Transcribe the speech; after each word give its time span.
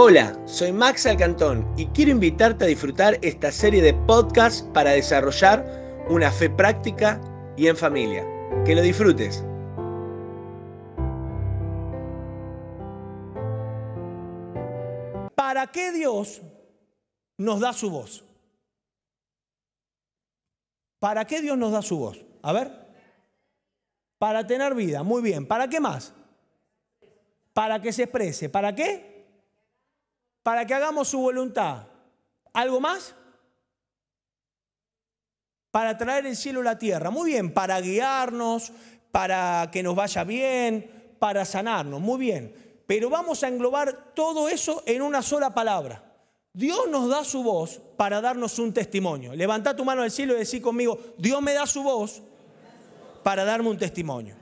Hola, 0.00 0.40
soy 0.46 0.72
Max 0.72 1.06
Alcantón 1.06 1.66
y 1.76 1.86
quiero 1.86 2.12
invitarte 2.12 2.64
a 2.64 2.68
disfrutar 2.68 3.18
esta 3.20 3.50
serie 3.50 3.82
de 3.82 3.92
podcasts 3.94 4.62
para 4.72 4.92
desarrollar 4.92 6.06
una 6.08 6.30
fe 6.30 6.48
práctica 6.48 7.20
y 7.56 7.66
en 7.66 7.76
familia. 7.76 8.24
Que 8.64 8.76
lo 8.76 8.82
disfrutes. 8.82 9.42
¿Para 15.34 15.66
qué 15.66 15.90
Dios 15.90 16.42
nos 17.36 17.58
da 17.58 17.72
su 17.72 17.90
voz? 17.90 18.24
¿Para 21.00 21.24
qué 21.24 21.40
Dios 21.40 21.58
nos 21.58 21.72
da 21.72 21.82
su 21.82 21.98
voz? 21.98 22.24
A 22.42 22.52
ver. 22.52 22.87
Para 24.18 24.46
tener 24.46 24.74
vida, 24.74 25.02
muy 25.02 25.22
bien. 25.22 25.46
¿Para 25.46 25.68
qué 25.68 25.80
más? 25.80 26.12
Para 27.52 27.80
que 27.80 27.92
se 27.92 28.04
exprese. 28.04 28.48
¿Para 28.48 28.74
qué? 28.74 29.26
Para 30.42 30.66
que 30.66 30.74
hagamos 30.74 31.08
su 31.08 31.20
voluntad. 31.20 31.86
¿Algo 32.52 32.80
más? 32.80 33.14
Para 35.70 35.96
traer 35.96 36.26
el 36.26 36.36
cielo 36.36 36.60
a 36.60 36.64
la 36.64 36.78
tierra. 36.78 37.10
Muy 37.10 37.30
bien, 37.30 37.54
para 37.54 37.80
guiarnos, 37.80 38.72
para 39.12 39.68
que 39.70 39.82
nos 39.82 39.94
vaya 39.94 40.24
bien, 40.24 41.14
para 41.18 41.44
sanarnos. 41.44 42.00
Muy 42.00 42.18
bien. 42.18 42.82
Pero 42.86 43.10
vamos 43.10 43.44
a 43.44 43.48
englobar 43.48 44.14
todo 44.14 44.48
eso 44.48 44.82
en 44.86 45.02
una 45.02 45.22
sola 45.22 45.54
palabra. 45.54 46.04
Dios 46.52 46.88
nos 46.88 47.08
da 47.08 47.22
su 47.22 47.44
voz 47.44 47.80
para 47.96 48.20
darnos 48.20 48.58
un 48.58 48.72
testimonio. 48.72 49.34
Levanta 49.34 49.76
tu 49.76 49.84
mano 49.84 50.02
al 50.02 50.10
cielo 50.10 50.34
y 50.34 50.38
decí 50.38 50.60
conmigo, 50.60 50.98
Dios 51.16 51.40
me 51.40 51.52
da 51.52 51.66
su 51.66 51.82
voz 51.82 52.22
para 53.28 53.44
darme 53.44 53.68
un 53.68 53.76
testimonio. 53.76 54.34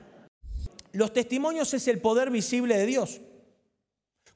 Los 0.92 1.12
testimonios 1.12 1.74
es 1.74 1.88
el 1.88 2.00
poder 2.00 2.30
visible 2.30 2.78
de 2.78 2.86
Dios. 2.86 3.20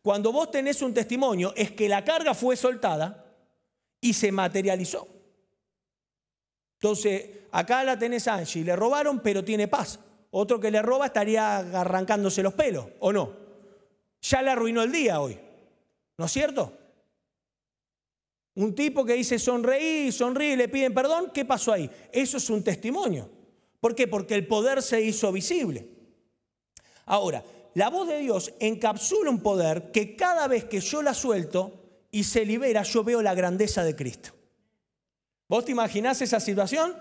Cuando 0.03 0.33
vos 0.33 0.51
tenés 0.51 0.83
un 0.83 0.93
testimonio 0.93 1.53
es 1.55 1.71
que 1.71 1.89
la 1.89 2.03
carga 2.03 2.35
fue 2.35 2.57
soltada 2.57 3.27
y 4.01 4.13
se 4.13 4.33
materializó. 4.33 5.07
Entonces, 6.81 7.31
acá 7.53 7.85
la 7.85 7.97
tenés 7.97 8.27
Angie, 8.27 8.65
le 8.65 8.75
robaron 8.75 9.21
pero 9.21 9.45
tiene 9.45 9.69
paz. 9.69 10.01
Otro 10.33 10.59
que 10.59 10.73
le 10.73 10.83
roba 10.83 11.07
estaría 11.07 11.59
arrancándose 11.59 12.43
los 12.43 12.55
pelos, 12.55 12.87
¿o 12.99 13.13
no? 13.13 13.33
Ya 14.21 14.43
le 14.43 14.51
arruinó 14.51 14.83
el 14.83 14.91
día 14.91 15.21
hoy, 15.21 15.39
¿no 16.19 16.25
es 16.25 16.33
cierto? 16.33 16.77
Un 18.57 18.75
tipo 18.75 19.05
que 19.05 19.13
dice 19.13 19.39
sonreí, 19.39 20.11
sonríe 20.11 20.57
le 20.57 20.69
piden 20.69 20.93
perdón, 20.93 21.31
¿qué 21.33 21.45
pasó 21.45 21.73
ahí? 21.73 21.89
Eso 22.11 22.39
es 22.39 22.51
un 22.51 22.65
testimonio. 22.65 23.39
¿Por 23.81 23.95
qué? 23.95 24.07
Porque 24.07 24.35
el 24.35 24.47
poder 24.47 24.83
se 24.83 25.01
hizo 25.01 25.33
visible. 25.33 25.89
Ahora, 27.07 27.43
la 27.75 27.89
voz 27.89 28.09
de 28.09 28.19
Dios 28.19 28.53
encapsula 28.61 29.31
un 29.31 29.43
poder 29.43 29.91
que 29.91 30.17
cada 30.17 30.47
vez 30.47 30.65
que 30.65 30.81
yo 30.81 31.03
la 31.03 31.15
suelto 31.15 31.81
y 32.11 32.25
se 32.25 32.45
libera, 32.45 32.83
yo 32.83 33.03
veo 33.03 33.23
la 33.23 33.35
grandeza 33.35 33.83
de 33.83 33.97
Cristo. 33.97 34.31
¿Vos 35.49 35.65
te 35.65 35.73
imaginás 35.73 36.21
esa 36.21 36.41
situación? 36.41 36.95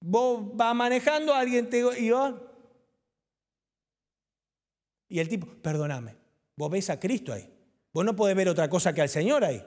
Vos 0.00 0.56
vas 0.56 0.74
manejando, 0.74 1.34
alguien 1.34 1.68
te 1.68 1.80
y 1.98 2.12
y 5.10 5.18
el 5.20 5.28
tipo, 5.28 5.46
perdóname, 5.46 6.16
vos 6.54 6.70
ves 6.70 6.90
a 6.90 7.00
Cristo 7.00 7.32
ahí. 7.32 7.50
Vos 7.92 8.04
no 8.04 8.14
podés 8.14 8.36
ver 8.36 8.48
otra 8.48 8.68
cosa 8.68 8.92
que 8.92 9.00
al 9.00 9.08
Señor 9.08 9.42
ahí. 9.42 9.64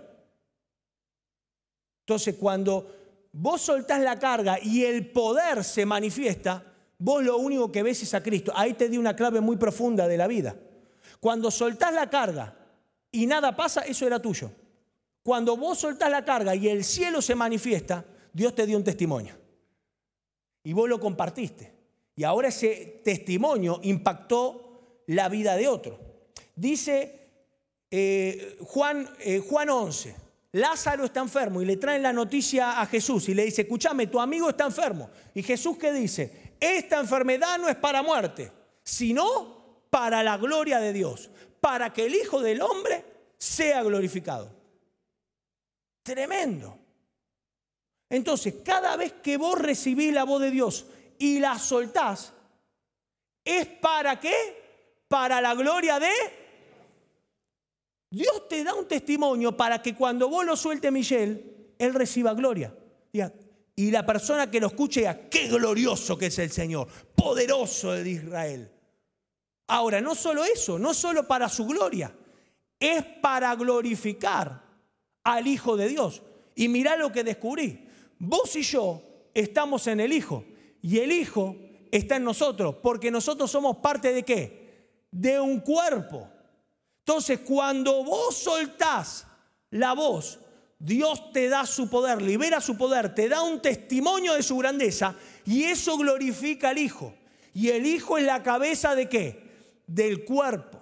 Entonces, 2.01 2.35
cuando 2.35 3.00
vos 3.31 3.61
soltás 3.61 4.01
la 4.01 4.19
carga 4.19 4.59
y 4.61 4.83
el 4.83 5.11
poder 5.11 5.63
se 5.63 5.85
manifiesta, 5.85 6.65
vos 6.97 7.23
lo 7.23 7.37
único 7.37 7.71
que 7.71 7.83
ves 7.83 8.03
es 8.03 8.13
a 8.13 8.23
Cristo. 8.23 8.51
Ahí 8.55 8.73
te 8.73 8.89
di 8.89 8.97
una 8.97 9.15
clave 9.15 9.41
muy 9.41 9.57
profunda 9.57 10.07
de 10.07 10.17
la 10.17 10.27
vida. 10.27 10.55
Cuando 11.19 11.51
soltás 11.51 11.93
la 11.93 12.09
carga 12.09 12.57
y 13.11 13.25
nada 13.25 13.55
pasa, 13.55 13.81
eso 13.81 14.05
era 14.05 14.21
tuyo. 14.21 14.51
Cuando 15.23 15.55
vos 15.55 15.79
soltás 15.79 16.09
la 16.09 16.25
carga 16.25 16.55
y 16.55 16.67
el 16.67 16.83
cielo 16.83 17.21
se 17.21 17.35
manifiesta, 17.35 18.05
Dios 18.33 18.55
te 18.55 18.65
dio 18.65 18.77
un 18.77 18.83
testimonio. 18.83 19.35
Y 20.63 20.73
vos 20.73 20.89
lo 20.89 20.99
compartiste. 20.99 21.73
Y 22.15 22.23
ahora 22.23 22.49
ese 22.49 23.01
testimonio 23.03 23.79
impactó 23.83 25.03
la 25.07 25.29
vida 25.29 25.55
de 25.55 25.67
otro. 25.67 25.99
Dice 26.55 27.21
eh, 27.89 28.57
Juan, 28.61 29.09
eh, 29.19 29.39
Juan 29.39 29.69
11, 29.69 30.15
Lázaro 30.53 31.05
está 31.05 31.21
enfermo 31.21 31.61
y 31.61 31.65
le 31.65 31.77
traen 31.77 32.03
la 32.03 32.11
noticia 32.11 32.81
a 32.81 32.85
Jesús 32.85 33.29
y 33.29 33.33
le 33.33 33.45
dice, 33.45 33.61
escúchame, 33.61 34.07
tu 34.07 34.19
amigo 34.19 34.49
está 34.49 34.65
enfermo. 34.65 35.09
Y 35.33 35.43
Jesús 35.43 35.77
qué 35.77 35.93
dice, 35.93 36.55
esta 36.59 36.99
enfermedad 36.99 37.57
no 37.57 37.69
es 37.69 37.77
para 37.77 38.03
muerte, 38.03 38.51
sino 38.83 39.85
para 39.89 40.23
la 40.23 40.37
gloria 40.37 40.79
de 40.79 40.91
Dios, 40.91 41.29
para 41.61 41.93
que 41.93 42.05
el 42.05 42.15
Hijo 42.15 42.41
del 42.41 42.61
Hombre 42.61 43.05
sea 43.37 43.81
glorificado. 43.83 44.53
Tremendo. 46.03 46.77
Entonces, 48.09 48.55
cada 48.65 48.97
vez 48.97 49.13
que 49.23 49.37
vos 49.37 49.57
recibís 49.57 50.11
la 50.11 50.25
voz 50.25 50.41
de 50.41 50.51
Dios 50.51 50.85
y 51.17 51.39
la 51.39 51.57
soltás, 51.57 52.33
¿es 53.45 53.67
para 53.67 54.19
qué? 54.19 55.05
Para 55.07 55.39
la 55.39 55.55
gloria 55.55 55.97
de 55.97 56.11
Dios 58.11 58.49
te 58.49 58.61
da 58.63 58.75
un 58.75 58.87
testimonio 58.87 59.55
para 59.55 59.81
que 59.81 59.95
cuando 59.95 60.27
vos 60.27 60.45
lo 60.45 60.57
suelte, 60.57 60.91
Michelle, 60.91 61.73
Él 61.79 61.93
reciba 61.93 62.33
gloria. 62.33 62.75
Y 63.75 63.89
la 63.89 64.05
persona 64.05 64.51
que 64.51 64.59
lo 64.59 64.67
escuche 64.67 64.99
diga, 64.99 65.29
qué 65.29 65.47
glorioso 65.47 66.17
que 66.17 66.25
es 66.25 66.37
el 66.39 66.51
Señor, 66.51 66.87
poderoso 67.15 67.93
de 67.93 68.09
Israel. 68.09 68.69
Ahora, 69.67 70.01
no 70.01 70.13
solo 70.13 70.43
eso, 70.43 70.77
no 70.77 70.93
solo 70.93 71.25
para 71.25 71.47
su 71.47 71.65
gloria, 71.65 72.13
es 72.77 73.01
para 73.21 73.55
glorificar 73.55 74.61
al 75.23 75.47
Hijo 75.47 75.77
de 75.77 75.87
Dios. 75.87 76.21
Y 76.53 76.67
mirá 76.67 76.97
lo 76.97 77.13
que 77.13 77.23
descubrí. 77.23 77.87
Vos 78.19 78.53
y 78.57 78.63
yo 78.63 79.01
estamos 79.33 79.87
en 79.87 80.01
el 80.01 80.11
Hijo 80.11 80.43
y 80.81 80.99
el 80.99 81.13
Hijo 81.13 81.55
está 81.89 82.17
en 82.17 82.25
nosotros, 82.25 82.75
porque 82.83 83.09
nosotros 83.09 83.49
somos 83.49 83.77
parte 83.77 84.11
de 84.11 84.23
qué? 84.23 85.07
De 85.11 85.39
un 85.39 85.61
cuerpo. 85.61 86.27
Entonces, 87.05 87.39
cuando 87.39 88.03
vos 88.03 88.35
soltás 88.35 89.25
la 89.71 89.93
voz, 89.93 90.39
Dios 90.77 91.31
te 91.31 91.47
da 91.47 91.65
su 91.65 91.89
poder, 91.89 92.21
libera 92.21 92.61
su 92.61 92.75
poder, 92.75 93.13
te 93.13 93.29
da 93.29 93.41
un 93.41 93.61
testimonio 93.61 94.33
de 94.33 94.43
su 94.43 94.57
grandeza 94.57 95.15
y 95.45 95.63
eso 95.63 95.97
glorifica 95.97 96.69
al 96.69 96.77
Hijo. 96.77 97.13
Y 97.53 97.69
el 97.69 97.85
Hijo 97.85 98.17
es 98.17 98.25
la 98.25 98.41
cabeza 98.41 98.95
de 98.95 99.07
qué? 99.09 99.43
Del 99.85 100.25
cuerpo. 100.25 100.79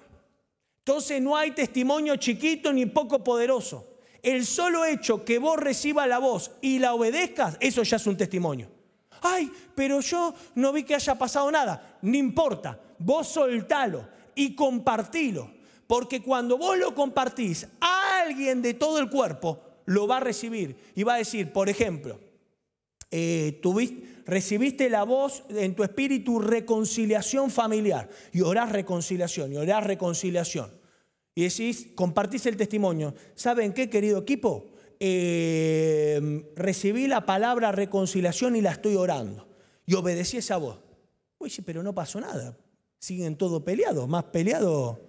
Entonces 0.80 1.22
no 1.22 1.36
hay 1.36 1.52
testimonio 1.52 2.16
chiquito 2.16 2.72
ni 2.72 2.86
poco 2.86 3.24
poderoso. 3.24 3.88
El 4.22 4.46
solo 4.46 4.86
hecho 4.86 5.24
que 5.24 5.38
vos 5.38 5.58
recibas 5.58 6.08
la 6.08 6.20
voz 6.20 6.52
y 6.62 6.80
la 6.80 6.94
obedezcas, 6.94 7.58
eso 7.60 7.84
ya 7.84 7.98
es 7.98 8.08
un 8.08 8.18
testimonio. 8.18 8.70
Ay, 9.22 9.52
pero 9.76 10.00
yo 10.00 10.34
no 10.56 10.72
vi 10.72 10.84
que 10.84 10.96
haya 10.96 11.16
pasado 11.16 11.52
nada. 11.52 12.00
No 12.02 12.16
importa, 12.16 12.80
vos 13.00 13.28
soltalo 13.28 14.08
y 14.36 14.56
compartilo. 14.56 15.59
Porque 15.90 16.22
cuando 16.22 16.56
vos 16.56 16.78
lo 16.78 16.94
compartís, 16.94 17.66
alguien 17.82 18.62
de 18.62 18.76
todo 18.76 19.00
el 19.00 19.10
cuerpo 19.10 19.60
lo 19.86 20.06
va 20.06 20.18
a 20.18 20.20
recibir 20.20 20.76
y 20.94 21.02
va 21.02 21.16
a 21.16 21.18
decir, 21.18 21.52
por 21.52 21.68
ejemplo, 21.68 22.20
eh, 23.10 23.60
recibiste 24.28 24.88
la 24.88 25.02
voz 25.02 25.44
en 25.50 25.74
tu 25.74 25.84
espíritu 25.84 26.38
reconciliación 26.38 27.50
familiar 27.50 28.08
y 28.32 28.42
orás 28.42 28.72
reconciliación 28.72 29.52
y 29.52 29.58
orás 29.58 29.84
reconciliación. 29.84 30.72
Y 31.34 31.46
decís, 31.46 31.88
compartís 31.96 32.46
el 32.46 32.56
testimonio. 32.56 33.16
¿Saben 33.34 33.74
qué, 33.74 33.90
querido 33.90 34.20
equipo? 34.20 34.68
Eh, 35.00 36.52
recibí 36.56 37.08
la 37.08 37.26
palabra 37.26 37.72
reconciliación 37.72 38.56
y 38.56 38.62
la 38.62 38.74
estoy 38.74 38.96
orando. 38.96 39.48
Y 39.88 39.96
obedecí 39.96 40.38
esa 40.38 40.58
voz. 40.58 40.78
Oye, 41.40 41.64
pero 41.66 41.82
no 41.82 41.96
pasó 41.96 42.22
nada. 42.22 42.56
Siguen 43.00 43.38
todos 43.38 43.64
peleados, 43.64 44.08
más 44.08 44.26
peleados 44.26 45.09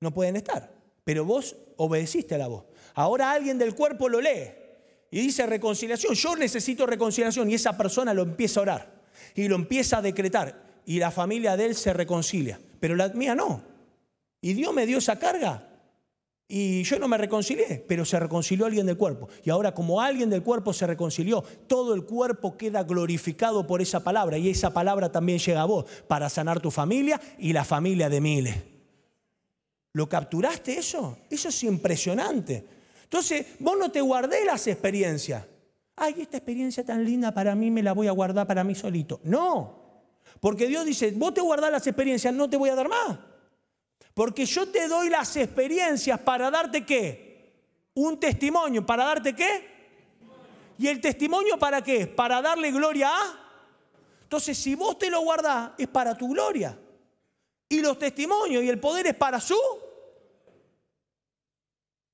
no 0.00 0.12
pueden 0.12 0.36
estar. 0.36 0.72
Pero 1.04 1.24
vos 1.24 1.56
obedeciste 1.76 2.34
a 2.34 2.38
la 2.38 2.48
voz. 2.48 2.64
Ahora 2.94 3.30
alguien 3.30 3.58
del 3.58 3.74
cuerpo 3.74 4.08
lo 4.08 4.20
lee 4.20 4.52
y 5.10 5.20
dice 5.20 5.46
reconciliación. 5.46 6.14
Yo 6.14 6.36
necesito 6.36 6.86
reconciliación 6.86 7.50
y 7.50 7.54
esa 7.54 7.76
persona 7.76 8.12
lo 8.12 8.22
empieza 8.22 8.60
a 8.60 8.62
orar 8.62 9.02
y 9.34 9.48
lo 9.48 9.56
empieza 9.56 9.98
a 9.98 10.02
decretar 10.02 10.62
y 10.84 10.98
la 10.98 11.10
familia 11.10 11.56
de 11.56 11.66
él 11.66 11.74
se 11.74 11.92
reconcilia. 11.92 12.60
Pero 12.80 12.96
la 12.96 13.08
mía 13.08 13.34
no. 13.34 13.62
Y 14.40 14.52
Dios 14.52 14.72
me 14.72 14.86
dio 14.86 14.98
esa 14.98 15.18
carga 15.18 15.68
y 16.50 16.82
yo 16.82 16.98
no 16.98 17.08
me 17.08 17.18
reconcilié, 17.18 17.84
pero 17.86 18.06
se 18.06 18.18
reconcilió 18.18 18.64
alguien 18.64 18.86
del 18.86 18.96
cuerpo. 18.96 19.28
Y 19.44 19.50
ahora 19.50 19.74
como 19.74 20.00
alguien 20.00 20.30
del 20.30 20.42
cuerpo 20.42 20.72
se 20.72 20.86
reconcilió, 20.86 21.42
todo 21.66 21.94
el 21.94 22.04
cuerpo 22.04 22.56
queda 22.56 22.84
glorificado 22.84 23.66
por 23.66 23.82
esa 23.82 24.02
palabra 24.02 24.38
y 24.38 24.48
esa 24.48 24.72
palabra 24.72 25.12
también 25.12 25.38
llega 25.38 25.60
a 25.60 25.66
vos 25.66 25.84
para 26.06 26.30
sanar 26.30 26.60
tu 26.60 26.70
familia 26.70 27.20
y 27.38 27.52
la 27.52 27.64
familia 27.64 28.08
de 28.08 28.20
miles. 28.20 28.77
¿Lo 29.92 30.08
capturaste 30.08 30.78
eso? 30.78 31.18
Eso 31.30 31.48
es 31.48 31.64
impresionante. 31.64 32.64
Entonces, 33.04 33.46
vos 33.58 33.76
no 33.78 33.90
te 33.90 34.00
guardé 34.00 34.44
las 34.44 34.66
experiencias. 34.66 35.44
Ay, 35.96 36.16
esta 36.20 36.36
experiencia 36.36 36.84
tan 36.84 37.04
linda 37.04 37.32
para 37.32 37.54
mí 37.54 37.70
me 37.70 37.82
la 37.82 37.92
voy 37.92 38.06
a 38.06 38.12
guardar 38.12 38.46
para 38.46 38.62
mí 38.62 38.74
solito. 38.74 39.20
No. 39.24 39.78
Porque 40.40 40.66
Dios 40.66 40.84
dice, 40.84 41.12
vos 41.12 41.34
te 41.34 41.40
guardás 41.40 41.72
las 41.72 41.86
experiencias, 41.86 42.32
no 42.32 42.48
te 42.48 42.56
voy 42.56 42.70
a 42.70 42.74
dar 42.74 42.88
más. 42.88 43.18
Porque 44.14 44.44
yo 44.46 44.68
te 44.68 44.88
doy 44.88 45.08
las 45.08 45.36
experiencias 45.36 46.20
para 46.20 46.50
darte 46.50 46.84
qué? 46.84 47.54
Un 47.94 48.20
testimonio. 48.20 48.84
¿Para 48.84 49.04
darte 49.04 49.34
qué? 49.34 49.78
¿Y 50.78 50.86
el 50.86 51.00
testimonio 51.00 51.58
para 51.58 51.82
qué? 51.82 52.06
Para 52.06 52.40
darle 52.40 52.70
gloria 52.70 53.08
a... 53.08 53.44
Entonces, 54.22 54.58
si 54.58 54.74
vos 54.74 54.98
te 54.98 55.10
lo 55.10 55.22
guardás, 55.22 55.70
es 55.78 55.88
para 55.88 56.16
tu 56.16 56.28
gloria. 56.28 56.78
Y 57.68 57.80
los 57.80 57.98
testimonios 57.98 58.62
y 58.62 58.68
el 58.68 58.80
poder 58.80 59.06
es 59.06 59.14
para 59.14 59.40
su. 59.40 59.58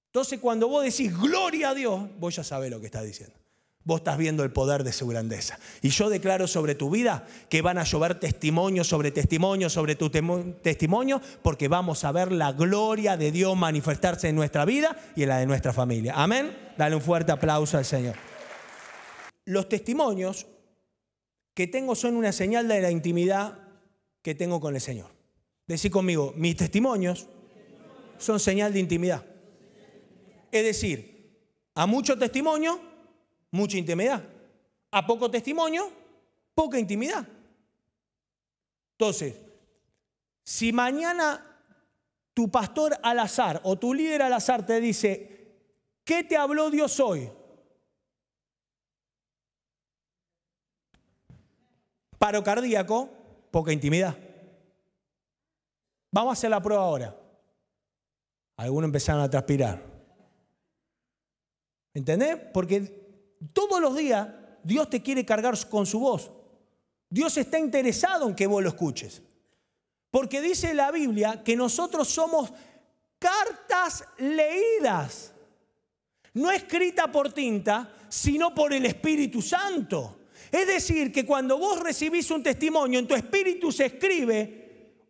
Entonces, 0.06 0.38
cuando 0.40 0.68
vos 0.68 0.84
decís 0.84 1.16
gloria 1.16 1.70
a 1.70 1.74
Dios, 1.74 2.02
vos 2.18 2.36
ya 2.36 2.44
sabés 2.44 2.70
lo 2.70 2.80
que 2.80 2.86
estás 2.86 3.04
diciendo. 3.04 3.34
Vos 3.82 3.98
estás 3.98 4.16
viendo 4.16 4.42
el 4.44 4.50
poder 4.50 4.82
de 4.82 4.92
su 4.92 5.06
grandeza. 5.06 5.58
Y 5.82 5.90
yo 5.90 6.08
declaro 6.08 6.46
sobre 6.46 6.74
tu 6.74 6.88
vida 6.88 7.26
que 7.50 7.60
van 7.60 7.76
a 7.76 7.84
llover 7.84 8.18
testimonios 8.18 8.88
sobre 8.88 9.10
testimonios 9.10 9.72
sobre 9.74 9.94
tu 9.94 10.10
testimonio, 10.10 11.20
porque 11.42 11.68
vamos 11.68 12.04
a 12.04 12.12
ver 12.12 12.32
la 12.32 12.52
gloria 12.52 13.18
de 13.18 13.30
Dios 13.30 13.54
manifestarse 13.56 14.28
en 14.28 14.36
nuestra 14.36 14.64
vida 14.64 14.96
y 15.14 15.24
en 15.24 15.28
la 15.28 15.38
de 15.38 15.46
nuestra 15.46 15.74
familia. 15.74 16.14
Amén. 16.16 16.56
Dale 16.78 16.96
un 16.96 17.02
fuerte 17.02 17.30
aplauso 17.32 17.76
al 17.76 17.84
Señor. 17.84 18.14
Los 19.44 19.68
testimonios 19.68 20.46
que 21.52 21.66
tengo 21.66 21.94
son 21.94 22.16
una 22.16 22.32
señal 22.32 22.66
de 22.68 22.80
la 22.80 22.90
intimidad 22.90 23.58
que 24.22 24.34
tengo 24.34 24.60
con 24.60 24.74
el 24.74 24.80
Señor. 24.80 25.13
Decí 25.66 25.88
conmigo, 25.88 26.32
mis 26.36 26.56
testimonios 26.56 27.26
son 28.18 28.38
señal 28.38 28.72
de 28.72 28.80
intimidad. 28.80 29.24
Es 30.50 30.64
decir, 30.64 31.40
a 31.74 31.86
mucho 31.86 32.18
testimonio, 32.18 32.80
mucha 33.50 33.78
intimidad. 33.78 34.22
A 34.90 35.06
poco 35.06 35.30
testimonio, 35.30 35.90
poca 36.54 36.78
intimidad. 36.78 37.26
Entonces, 38.92 39.34
si 40.44 40.72
mañana 40.72 41.54
tu 42.34 42.50
pastor 42.50 42.98
al 43.02 43.18
azar 43.18 43.60
o 43.64 43.76
tu 43.78 43.94
líder 43.94 44.22
al 44.22 44.32
azar 44.32 44.66
te 44.66 44.80
dice, 44.80 45.56
¿qué 46.04 46.22
te 46.22 46.36
habló 46.36 46.70
Dios 46.70 47.00
hoy? 47.00 47.30
Paro 52.18 52.44
cardíaco, 52.44 53.08
poca 53.50 53.72
intimidad. 53.72 54.16
Vamos 56.14 56.30
a 56.30 56.32
hacer 56.34 56.50
la 56.50 56.62
prueba 56.62 56.84
ahora. 56.84 57.12
Algunos 58.56 58.86
empezaron 58.86 59.20
a 59.20 59.28
transpirar. 59.28 59.82
¿Entendés? 61.92 62.38
Porque 62.52 63.36
todos 63.52 63.80
los 63.80 63.96
días 63.96 64.28
Dios 64.62 64.88
te 64.88 65.02
quiere 65.02 65.26
cargar 65.26 65.56
con 65.68 65.84
su 65.86 65.98
voz. 65.98 66.30
Dios 67.10 67.36
está 67.36 67.58
interesado 67.58 68.28
en 68.28 68.36
que 68.36 68.46
vos 68.46 68.62
lo 68.62 68.68
escuches. 68.68 69.22
Porque 70.12 70.40
dice 70.40 70.72
la 70.72 70.92
Biblia 70.92 71.42
que 71.42 71.56
nosotros 71.56 72.06
somos 72.06 72.52
cartas 73.18 74.04
leídas, 74.18 75.32
no 76.34 76.52
escrita 76.52 77.10
por 77.10 77.32
tinta, 77.32 77.92
sino 78.08 78.54
por 78.54 78.72
el 78.72 78.86
Espíritu 78.86 79.42
Santo. 79.42 80.20
Es 80.52 80.68
decir, 80.68 81.10
que 81.10 81.26
cuando 81.26 81.58
vos 81.58 81.80
recibís 81.80 82.30
un 82.30 82.44
testimonio, 82.44 83.00
en 83.00 83.08
tu 83.08 83.16
espíritu 83.16 83.72
se 83.72 83.86
escribe 83.86 84.63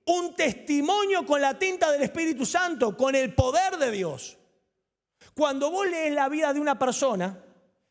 un 0.06 0.34
testimonio 0.34 1.24
con 1.24 1.40
la 1.40 1.58
tinta 1.58 1.90
del 1.90 2.02
Espíritu 2.02 2.44
Santo, 2.44 2.96
con 2.96 3.14
el 3.14 3.34
poder 3.34 3.78
de 3.78 3.90
Dios. 3.90 4.36
Cuando 5.34 5.70
vos 5.70 5.86
lees 5.86 6.12
la 6.14 6.28
vida 6.28 6.52
de 6.52 6.60
una 6.60 6.78
persona 6.78 7.42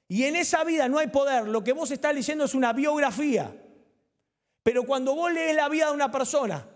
y 0.08 0.24
en 0.24 0.36
esa 0.36 0.64
vida 0.64 0.88
no 0.88 1.00
hay 1.00 1.08
poder, 1.08 1.48
lo 1.48 1.64
que 1.64 1.74
vos 1.74 1.92
estás 1.92 2.14
leyendo 2.14 2.46
es 2.46 2.54
una 2.54 2.74
biografía. 2.74 3.56
Pero 4.62 4.84
cuando 4.84 5.16
vos 5.16 5.32
lees 5.32 5.56
la 5.56 5.68
vida 5.70 5.88
de 5.88 5.94
una 5.94 6.12
persona 6.12 6.68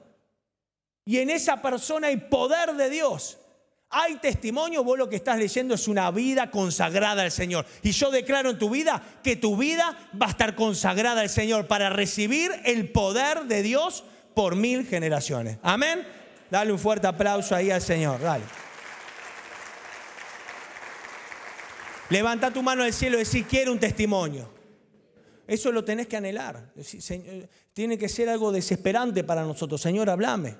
y 1.05 1.19
en 1.19 1.29
esa 1.29 1.61
persona 1.61 2.07
hay 2.07 2.17
poder 2.17 2.73
de 2.73 2.89
Dios, 2.89 3.37
hay 3.89 4.17
testimonio, 4.17 4.83
vos 4.83 4.97
lo 4.97 5.07
que 5.07 5.15
estás 5.15 5.37
leyendo 5.37 5.75
es 5.75 5.87
una 5.87 6.11
vida 6.11 6.51
consagrada 6.51 7.23
al 7.23 7.31
Señor. 7.31 7.65
Y 7.81 7.91
yo 7.91 8.11
declaro 8.11 8.49
en 8.49 8.57
tu 8.57 8.69
vida 8.69 9.01
que 9.23 9.37
tu 9.37 9.55
vida 9.55 9.97
va 10.21 10.25
a 10.25 10.31
estar 10.31 10.55
consagrada 10.55 11.21
al 11.21 11.29
Señor 11.29 11.67
para 11.67 11.89
recibir 11.89 12.51
el 12.65 12.91
poder 12.91 13.45
de 13.45 13.61
Dios 13.61 14.03
por 14.37 14.55
mil 14.55 14.85
generaciones. 14.85 15.57
Amén. 15.63 16.05
Dale 16.51 16.71
un 16.71 16.77
fuerte 16.77 17.07
aplauso 17.07 17.55
ahí 17.55 17.71
al 17.71 17.81
Señor. 17.81 18.21
Dale. 18.21 18.43
Levanta 22.11 22.53
tu 22.53 22.61
mano 22.61 22.83
al 22.83 22.93
cielo 22.93 23.15
y 23.15 23.21
decir, 23.21 23.47
quiero 23.47 23.71
un 23.71 23.79
testimonio. 23.79 24.47
Eso 25.47 25.71
lo 25.71 25.83
tenés 25.83 26.05
que 26.05 26.17
anhelar. 26.17 26.71
Tiene 27.73 27.97
que 27.97 28.07
ser 28.07 28.29
algo 28.29 28.51
desesperante 28.51 29.23
para 29.23 29.41
nosotros. 29.41 29.81
Señor, 29.81 30.07
hablame. 30.07 30.55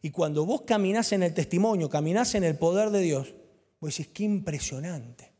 Y 0.00 0.10
cuando 0.10 0.46
vos 0.46 0.62
caminás 0.62 1.10
en 1.10 1.24
el 1.24 1.34
testimonio, 1.34 1.90
caminás 1.90 2.36
en 2.36 2.44
el 2.44 2.56
poder 2.56 2.90
de 2.90 3.00
Dios, 3.00 3.34
vos 3.80 3.96
decís, 3.96 4.12
qué 4.14 4.22
impresionante. 4.22 5.32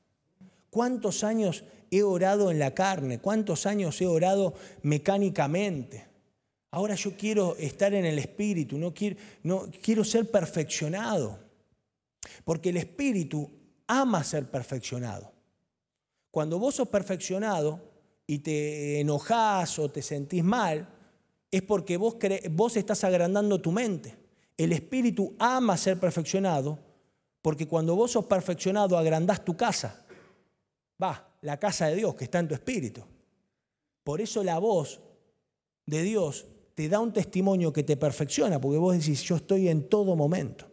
¿Cuántos 0.68 1.22
años 1.22 1.62
he 1.92 2.02
orado 2.02 2.50
en 2.50 2.58
la 2.58 2.74
carne? 2.74 3.20
¿Cuántos 3.20 3.66
años 3.66 4.00
he 4.00 4.06
orado 4.08 4.54
mecánicamente? 4.82 6.12
Ahora 6.74 6.96
yo 6.96 7.16
quiero 7.16 7.54
estar 7.56 7.94
en 7.94 8.04
el 8.04 8.18
espíritu, 8.18 8.76
no 8.76 8.92
quiero, 8.92 9.14
no, 9.44 9.70
quiero 9.80 10.02
ser 10.02 10.28
perfeccionado. 10.28 11.38
Porque 12.44 12.70
el 12.70 12.78
espíritu 12.78 13.48
ama 13.86 14.24
ser 14.24 14.50
perfeccionado. 14.50 15.30
Cuando 16.32 16.58
vos 16.58 16.74
sos 16.74 16.88
perfeccionado 16.88 17.80
y 18.26 18.40
te 18.40 18.98
enojás 18.98 19.78
o 19.78 19.88
te 19.88 20.02
sentís 20.02 20.42
mal, 20.42 20.88
es 21.48 21.62
porque 21.62 21.96
vos, 21.96 22.16
vos 22.50 22.76
estás 22.76 23.04
agrandando 23.04 23.60
tu 23.60 23.70
mente. 23.70 24.16
El 24.56 24.72
espíritu 24.72 25.36
ama 25.38 25.76
ser 25.76 26.00
perfeccionado 26.00 26.76
porque 27.40 27.68
cuando 27.68 27.94
vos 27.94 28.10
sos 28.10 28.24
perfeccionado 28.24 28.98
agrandás 28.98 29.44
tu 29.44 29.56
casa. 29.56 30.04
Va, 31.00 31.36
la 31.42 31.56
casa 31.56 31.86
de 31.86 31.94
Dios 31.94 32.16
que 32.16 32.24
está 32.24 32.40
en 32.40 32.48
tu 32.48 32.54
espíritu. 32.54 33.04
Por 34.02 34.20
eso 34.20 34.42
la 34.42 34.58
voz 34.58 35.00
de 35.86 36.02
Dios 36.02 36.46
te 36.74 36.88
da 36.88 37.00
un 37.00 37.12
testimonio 37.12 37.72
que 37.72 37.84
te 37.84 37.96
perfecciona, 37.96 38.60
porque 38.60 38.78
vos 38.78 38.98
decís, 38.98 39.22
yo 39.22 39.36
estoy 39.36 39.68
en 39.68 39.88
todo 39.88 40.16
momento. 40.16 40.66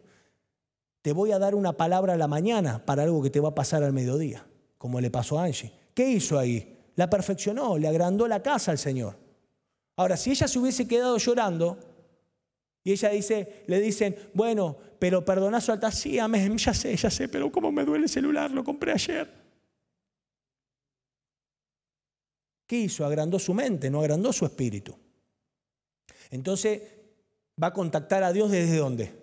Te 1.00 1.12
voy 1.12 1.32
a 1.32 1.38
dar 1.38 1.54
una 1.54 1.76
palabra 1.76 2.14
a 2.14 2.16
la 2.16 2.28
mañana 2.28 2.84
para 2.84 3.04
algo 3.04 3.22
que 3.22 3.30
te 3.30 3.40
va 3.40 3.50
a 3.50 3.54
pasar 3.54 3.82
al 3.82 3.92
mediodía, 3.92 4.46
como 4.78 5.00
le 5.00 5.10
pasó 5.10 5.38
a 5.38 5.44
Angie. 5.44 5.72
¿Qué 5.94 6.08
hizo 6.10 6.38
ahí? 6.38 6.78
La 6.96 7.08
perfeccionó, 7.08 7.78
le 7.78 7.88
agrandó 7.88 8.26
la 8.26 8.42
casa 8.42 8.72
al 8.72 8.78
Señor. 8.78 9.16
Ahora, 9.96 10.16
si 10.16 10.30
ella 10.30 10.48
se 10.48 10.58
hubiese 10.58 10.86
quedado 10.88 11.16
llorando, 11.18 11.78
y 12.84 12.92
ella 12.92 13.10
dice, 13.10 13.64
le 13.68 13.80
dicen, 13.80 14.16
bueno, 14.34 14.76
pero 14.98 15.24
perdona 15.24 15.60
su 15.60 15.70
alta, 15.70 15.90
sí, 15.92 16.18
amén, 16.18 16.58
ya 16.58 16.74
sé, 16.74 16.96
ya 16.96 17.10
sé, 17.10 17.28
pero 17.28 17.50
cómo 17.52 17.70
me 17.70 17.84
duele 17.84 18.04
el 18.04 18.10
celular, 18.10 18.50
lo 18.50 18.64
compré 18.64 18.92
ayer. 18.92 19.42
¿Qué 22.66 22.80
hizo? 22.80 23.04
Agrandó 23.04 23.38
su 23.38 23.54
mente, 23.54 23.90
no 23.90 24.00
agrandó 24.00 24.32
su 24.32 24.44
espíritu. 24.44 24.96
Entonces 26.32 26.82
va 27.62 27.68
a 27.68 27.72
contactar 27.72 28.24
a 28.24 28.32
Dios 28.32 28.50
desde 28.50 28.78
dónde? 28.78 29.14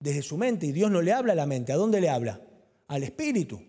Desde 0.00 0.22
su 0.22 0.38
mente. 0.38 0.66
Y 0.66 0.72
Dios 0.72 0.90
no 0.90 1.02
le 1.02 1.12
habla 1.12 1.34
a 1.34 1.36
la 1.36 1.46
mente. 1.46 1.72
¿A 1.72 1.76
dónde 1.76 2.00
le 2.00 2.08
habla? 2.08 2.40
Al 2.88 3.04
espíritu. 3.04 3.62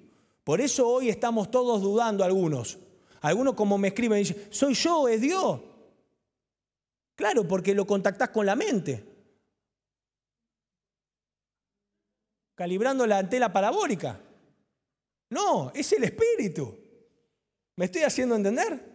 Por 0.46 0.62
eso 0.62 0.88
hoy 0.88 1.10
estamos 1.10 1.52
todos 1.52 1.82
dudando 1.82 2.24
algunos. 2.24 2.80
Algunos 3.20 3.54
como 3.56 3.78
me 3.78 3.90
escriben 3.90 4.20
dicen, 4.20 4.48
soy 4.50 4.74
yo, 4.76 5.10
es 5.10 5.20
Dios. 5.20 5.60
Claro, 7.16 7.46
porque 7.46 7.76
lo 7.76 7.86
contactás 7.86 8.30
con 8.30 8.46
la 8.46 8.56
mente. 8.56 9.06
Calibrando 12.56 13.06
la 13.06 13.18
antena 13.18 13.52
parabólica. 13.52 14.22
No, 15.30 15.70
es 15.76 15.92
el 15.92 16.06
espíritu. 16.06 16.78
¿Me 17.76 17.86
estoy 17.86 18.04
haciendo 18.04 18.36
entender? 18.36 18.93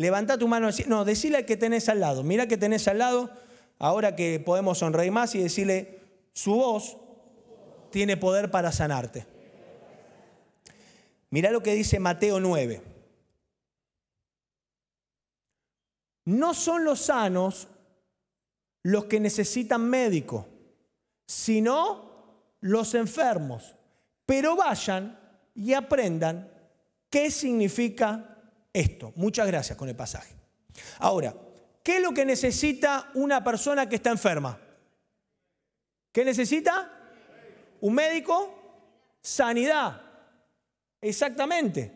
Levanta 0.00 0.38
tu 0.38 0.48
mano. 0.48 0.70
No, 0.86 1.04
decile 1.04 1.36
al 1.36 1.44
que 1.44 1.58
tenés 1.58 1.90
al 1.90 2.00
lado. 2.00 2.22
Mira 2.22 2.46
que 2.48 2.56
tenés 2.56 2.88
al 2.88 2.96
lado. 2.96 3.30
Ahora 3.78 4.16
que 4.16 4.40
podemos 4.40 4.78
sonreír 4.78 5.12
más 5.12 5.34
y 5.34 5.42
decirle, 5.42 6.00
su 6.32 6.54
voz 6.54 6.96
tiene 7.90 8.16
poder 8.16 8.50
para 8.50 8.72
sanarte. 8.72 9.26
Mira 11.28 11.50
lo 11.50 11.62
que 11.62 11.74
dice 11.74 12.00
Mateo 12.00 12.40
9. 12.40 12.80
No 16.24 16.54
son 16.54 16.86
los 16.86 17.00
sanos 17.02 17.68
los 18.82 19.04
que 19.04 19.20
necesitan 19.20 19.82
médico, 19.82 20.48
sino 21.26 22.54
los 22.60 22.94
enfermos. 22.94 23.74
Pero 24.24 24.56
vayan 24.56 25.20
y 25.54 25.74
aprendan 25.74 26.50
qué 27.10 27.30
significa 27.30 28.29
esto. 28.72 29.12
Muchas 29.16 29.46
gracias 29.46 29.76
con 29.76 29.88
el 29.88 29.96
pasaje. 29.96 30.34
Ahora, 30.98 31.34
¿qué 31.82 31.96
es 31.96 32.02
lo 32.02 32.12
que 32.12 32.24
necesita 32.24 33.10
una 33.14 33.42
persona 33.42 33.88
que 33.88 33.96
está 33.96 34.10
enferma? 34.10 34.58
¿Qué 36.12 36.24
necesita? 36.24 36.90
¿Un 37.80 37.94
médico? 37.94 38.54
Sanidad. 39.20 40.02
Exactamente. 41.00 41.92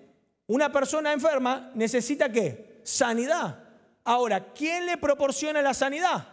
Una 0.47 0.71
persona 0.71 1.13
enferma 1.13 1.71
necesita 1.75 2.31
qué? 2.31 2.81
Sanidad. 2.85 3.61
Ahora, 4.05 4.53
¿quién 4.53 4.87
le 4.87 4.99
proporciona 4.99 5.63
la 5.63 5.75
sanidad? 5.75 6.29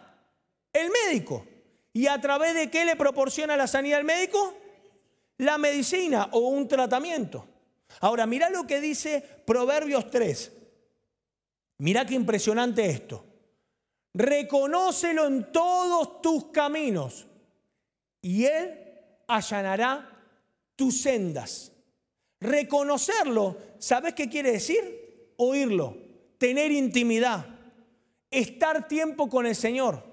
El 0.74 0.89
médico. 0.89 1.45
¿Y 1.93 2.07
a 2.07 2.19
través 2.19 2.53
de 2.53 2.69
qué 2.69 2.86
le 2.86 2.95
proporciona 2.95 3.55
la 3.57 3.67
sanidad 3.67 4.00
al 4.00 4.05
médico? 4.05 4.55
La 5.38 5.57
medicina 5.57 6.29
o 6.31 6.39
un 6.50 6.67
tratamiento. 6.67 7.48
Ahora, 8.00 8.25
mira 8.25 8.50
lo 8.50 8.65
que 8.65 8.79
dice 8.79 9.24
Proverbios 9.45 10.10
3. 10.10 10.51
Mira 11.79 12.05
qué 12.05 12.13
impresionante 12.13 12.86
esto. 12.86 13.25
Reconócelo 14.13 15.25
en 15.25 15.51
todos 15.51 16.21
tus 16.21 16.45
caminos 16.51 17.27
y 18.21 18.45
Él 18.45 18.77
allanará 19.27 20.10
tus 20.75 21.01
sendas. 21.01 21.71
Reconocerlo, 22.39 23.57
¿sabes 23.79 24.13
qué 24.13 24.29
quiere 24.29 24.51
decir? 24.51 25.33
Oírlo, 25.38 25.98
tener 26.38 26.71
intimidad, 26.71 27.45
estar 28.29 28.88
tiempo 28.88 29.29
con 29.29 29.45
el 29.45 29.55
Señor, 29.55 30.03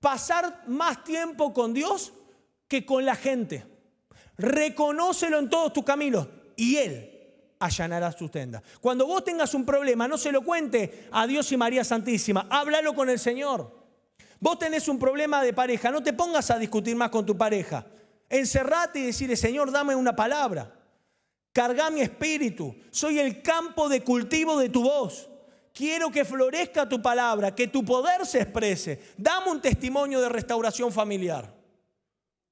pasar 0.00 0.64
más 0.68 1.04
tiempo 1.04 1.52
con 1.52 1.74
Dios 1.74 2.12
que 2.66 2.86
con 2.86 3.04
la 3.04 3.14
gente. 3.14 3.64
Reconócelo 4.38 5.38
en 5.38 5.50
todos 5.50 5.72
tus 5.72 5.84
caminos 5.84 6.26
y 6.56 6.76
Él 6.76 7.12
allanará 7.58 8.10
sus 8.12 8.30
sendas. 8.30 8.62
Cuando 8.80 9.06
vos 9.06 9.24
tengas 9.24 9.54
un 9.54 9.64
problema, 9.64 10.08
no 10.08 10.18
se 10.18 10.32
lo 10.32 10.42
cuente 10.42 11.08
a 11.12 11.26
Dios 11.26 11.50
y 11.52 11.56
María 11.56 11.84
Santísima, 11.84 12.46
háblalo 12.50 12.94
con 12.94 13.08
el 13.08 13.18
Señor. 13.18 13.82
Vos 14.40 14.58
tenés 14.58 14.88
un 14.88 14.98
problema 14.98 15.42
de 15.42 15.52
pareja, 15.52 15.90
no 15.90 16.02
te 16.02 16.12
pongas 16.12 16.50
a 16.50 16.58
discutir 16.58 16.96
más 16.96 17.10
con 17.10 17.24
tu 17.24 17.36
pareja. 17.36 17.86
Encerrate 18.28 18.98
y 18.98 19.06
decirle, 19.06 19.36
Señor, 19.36 19.70
dame 19.70 19.94
una 19.94 20.16
palabra. 20.16 20.74
Carga 21.52 21.90
mi 21.90 22.00
espíritu. 22.00 22.74
Soy 22.90 23.18
el 23.18 23.42
campo 23.42 23.88
de 23.88 24.02
cultivo 24.02 24.58
de 24.58 24.68
tu 24.68 24.82
voz. 24.82 25.28
Quiero 25.72 26.10
que 26.10 26.24
florezca 26.24 26.88
tu 26.88 27.00
palabra, 27.00 27.54
que 27.54 27.68
tu 27.68 27.84
poder 27.84 28.26
se 28.26 28.40
exprese. 28.40 29.00
Dame 29.16 29.50
un 29.50 29.60
testimonio 29.60 30.20
de 30.20 30.28
restauración 30.28 30.90
familiar. 30.90 31.61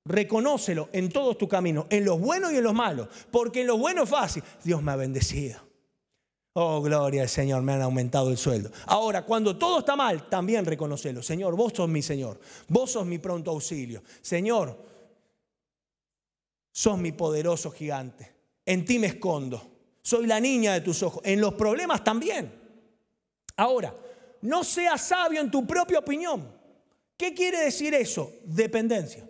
Reconócelo 0.04 0.88
en 0.92 1.10
todos 1.10 1.36
tus 1.36 1.48
caminos, 1.48 1.86
en 1.90 2.04
los 2.04 2.18
buenos 2.20 2.52
y 2.52 2.56
en 2.56 2.64
los 2.64 2.74
malos, 2.74 3.08
porque 3.30 3.60
en 3.60 3.66
los 3.66 3.78
buenos 3.78 4.04
es 4.04 4.10
fácil. 4.10 4.42
Dios 4.64 4.82
me 4.82 4.92
ha 4.92 4.96
bendecido. 4.96 5.70
Oh, 6.52 6.80
gloria 6.82 7.22
al 7.22 7.28
Señor, 7.28 7.62
me 7.62 7.72
han 7.72 7.82
aumentado 7.82 8.30
el 8.30 8.36
sueldo. 8.36 8.72
Ahora, 8.86 9.24
cuando 9.24 9.56
todo 9.56 9.80
está 9.80 9.94
mal, 9.94 10.28
también 10.28 10.66
reconocelo. 10.66 11.22
Señor, 11.22 11.54
vos 11.54 11.72
sos 11.74 11.88
mi 11.88 12.02
Señor. 12.02 12.40
Vos 12.68 12.90
sos 12.92 13.06
mi 13.06 13.18
pronto 13.18 13.52
auxilio. 13.52 14.02
Señor, 14.20 14.76
sos 16.72 16.98
mi 16.98 17.12
poderoso 17.12 17.70
gigante. 17.70 18.32
En 18.66 18.84
ti 18.84 18.98
me 18.98 19.06
escondo. 19.06 19.62
Soy 20.02 20.26
la 20.26 20.40
niña 20.40 20.72
de 20.72 20.80
tus 20.80 21.02
ojos. 21.04 21.22
En 21.24 21.40
los 21.40 21.54
problemas 21.54 22.02
también. 22.02 22.52
Ahora, 23.56 23.94
no 24.42 24.64
seas 24.64 25.02
sabio 25.02 25.40
en 25.40 25.52
tu 25.52 25.64
propia 25.64 26.00
opinión. 26.00 26.52
¿Qué 27.16 27.32
quiere 27.32 27.60
decir 27.64 27.94
eso? 27.94 28.32
Dependencia. 28.44 29.29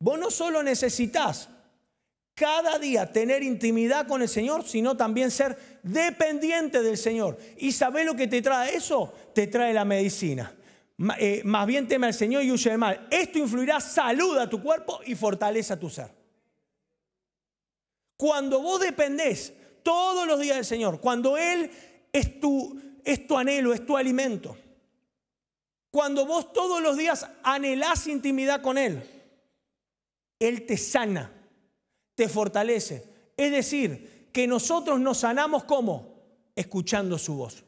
Vos 0.00 0.18
no 0.18 0.30
solo 0.30 0.62
necesitas 0.62 1.48
cada 2.34 2.78
día 2.78 3.10
tener 3.10 3.42
intimidad 3.42 4.06
con 4.06 4.22
el 4.22 4.28
Señor, 4.28 4.64
sino 4.64 4.96
también 4.96 5.30
ser 5.30 5.58
dependiente 5.82 6.82
del 6.82 6.96
Señor. 6.96 7.36
¿Y 7.56 7.72
sabés 7.72 8.06
lo 8.06 8.14
que 8.14 8.28
te 8.28 8.40
trae 8.40 8.76
eso? 8.76 9.12
Te 9.34 9.48
trae 9.48 9.72
la 9.74 9.84
medicina. 9.84 10.54
Eh, 11.18 11.42
más 11.44 11.66
bien 11.66 11.88
teme 11.88 12.06
al 12.06 12.14
Señor 12.14 12.44
y 12.44 12.52
huye 12.52 12.70
del 12.70 12.78
mal. 12.78 13.08
Esto 13.10 13.38
influirá 13.38 13.80
salud 13.80 14.38
a 14.38 14.48
tu 14.48 14.62
cuerpo 14.62 15.00
y 15.04 15.16
fortaleza 15.16 15.74
a 15.74 15.80
tu 15.80 15.90
ser. 15.90 16.10
Cuando 18.16 18.60
vos 18.60 18.80
dependés 18.80 19.52
todos 19.82 20.26
los 20.26 20.38
días 20.40 20.56
del 20.56 20.64
Señor, 20.64 21.00
cuando 21.00 21.36
Él 21.36 21.70
es 22.12 22.40
tu, 22.40 22.80
es 23.04 23.26
tu 23.26 23.36
anhelo, 23.36 23.72
es 23.72 23.86
tu 23.86 23.96
alimento, 23.96 24.56
cuando 25.90 26.26
vos 26.26 26.52
todos 26.52 26.82
los 26.82 26.96
días 26.96 27.26
anhelás 27.42 28.06
intimidad 28.06 28.60
con 28.60 28.76
Él, 28.76 29.02
Él 30.38 30.66
te 30.66 30.76
sana 30.76 31.38
te 32.18 32.28
fortalece. 32.28 33.30
Es 33.36 33.52
decir, 33.52 34.30
que 34.32 34.48
nosotros 34.48 34.98
nos 34.98 35.18
sanamos 35.18 35.62
como? 35.62 36.18
Escuchando 36.56 37.16
su 37.16 37.36
voz. 37.36 37.62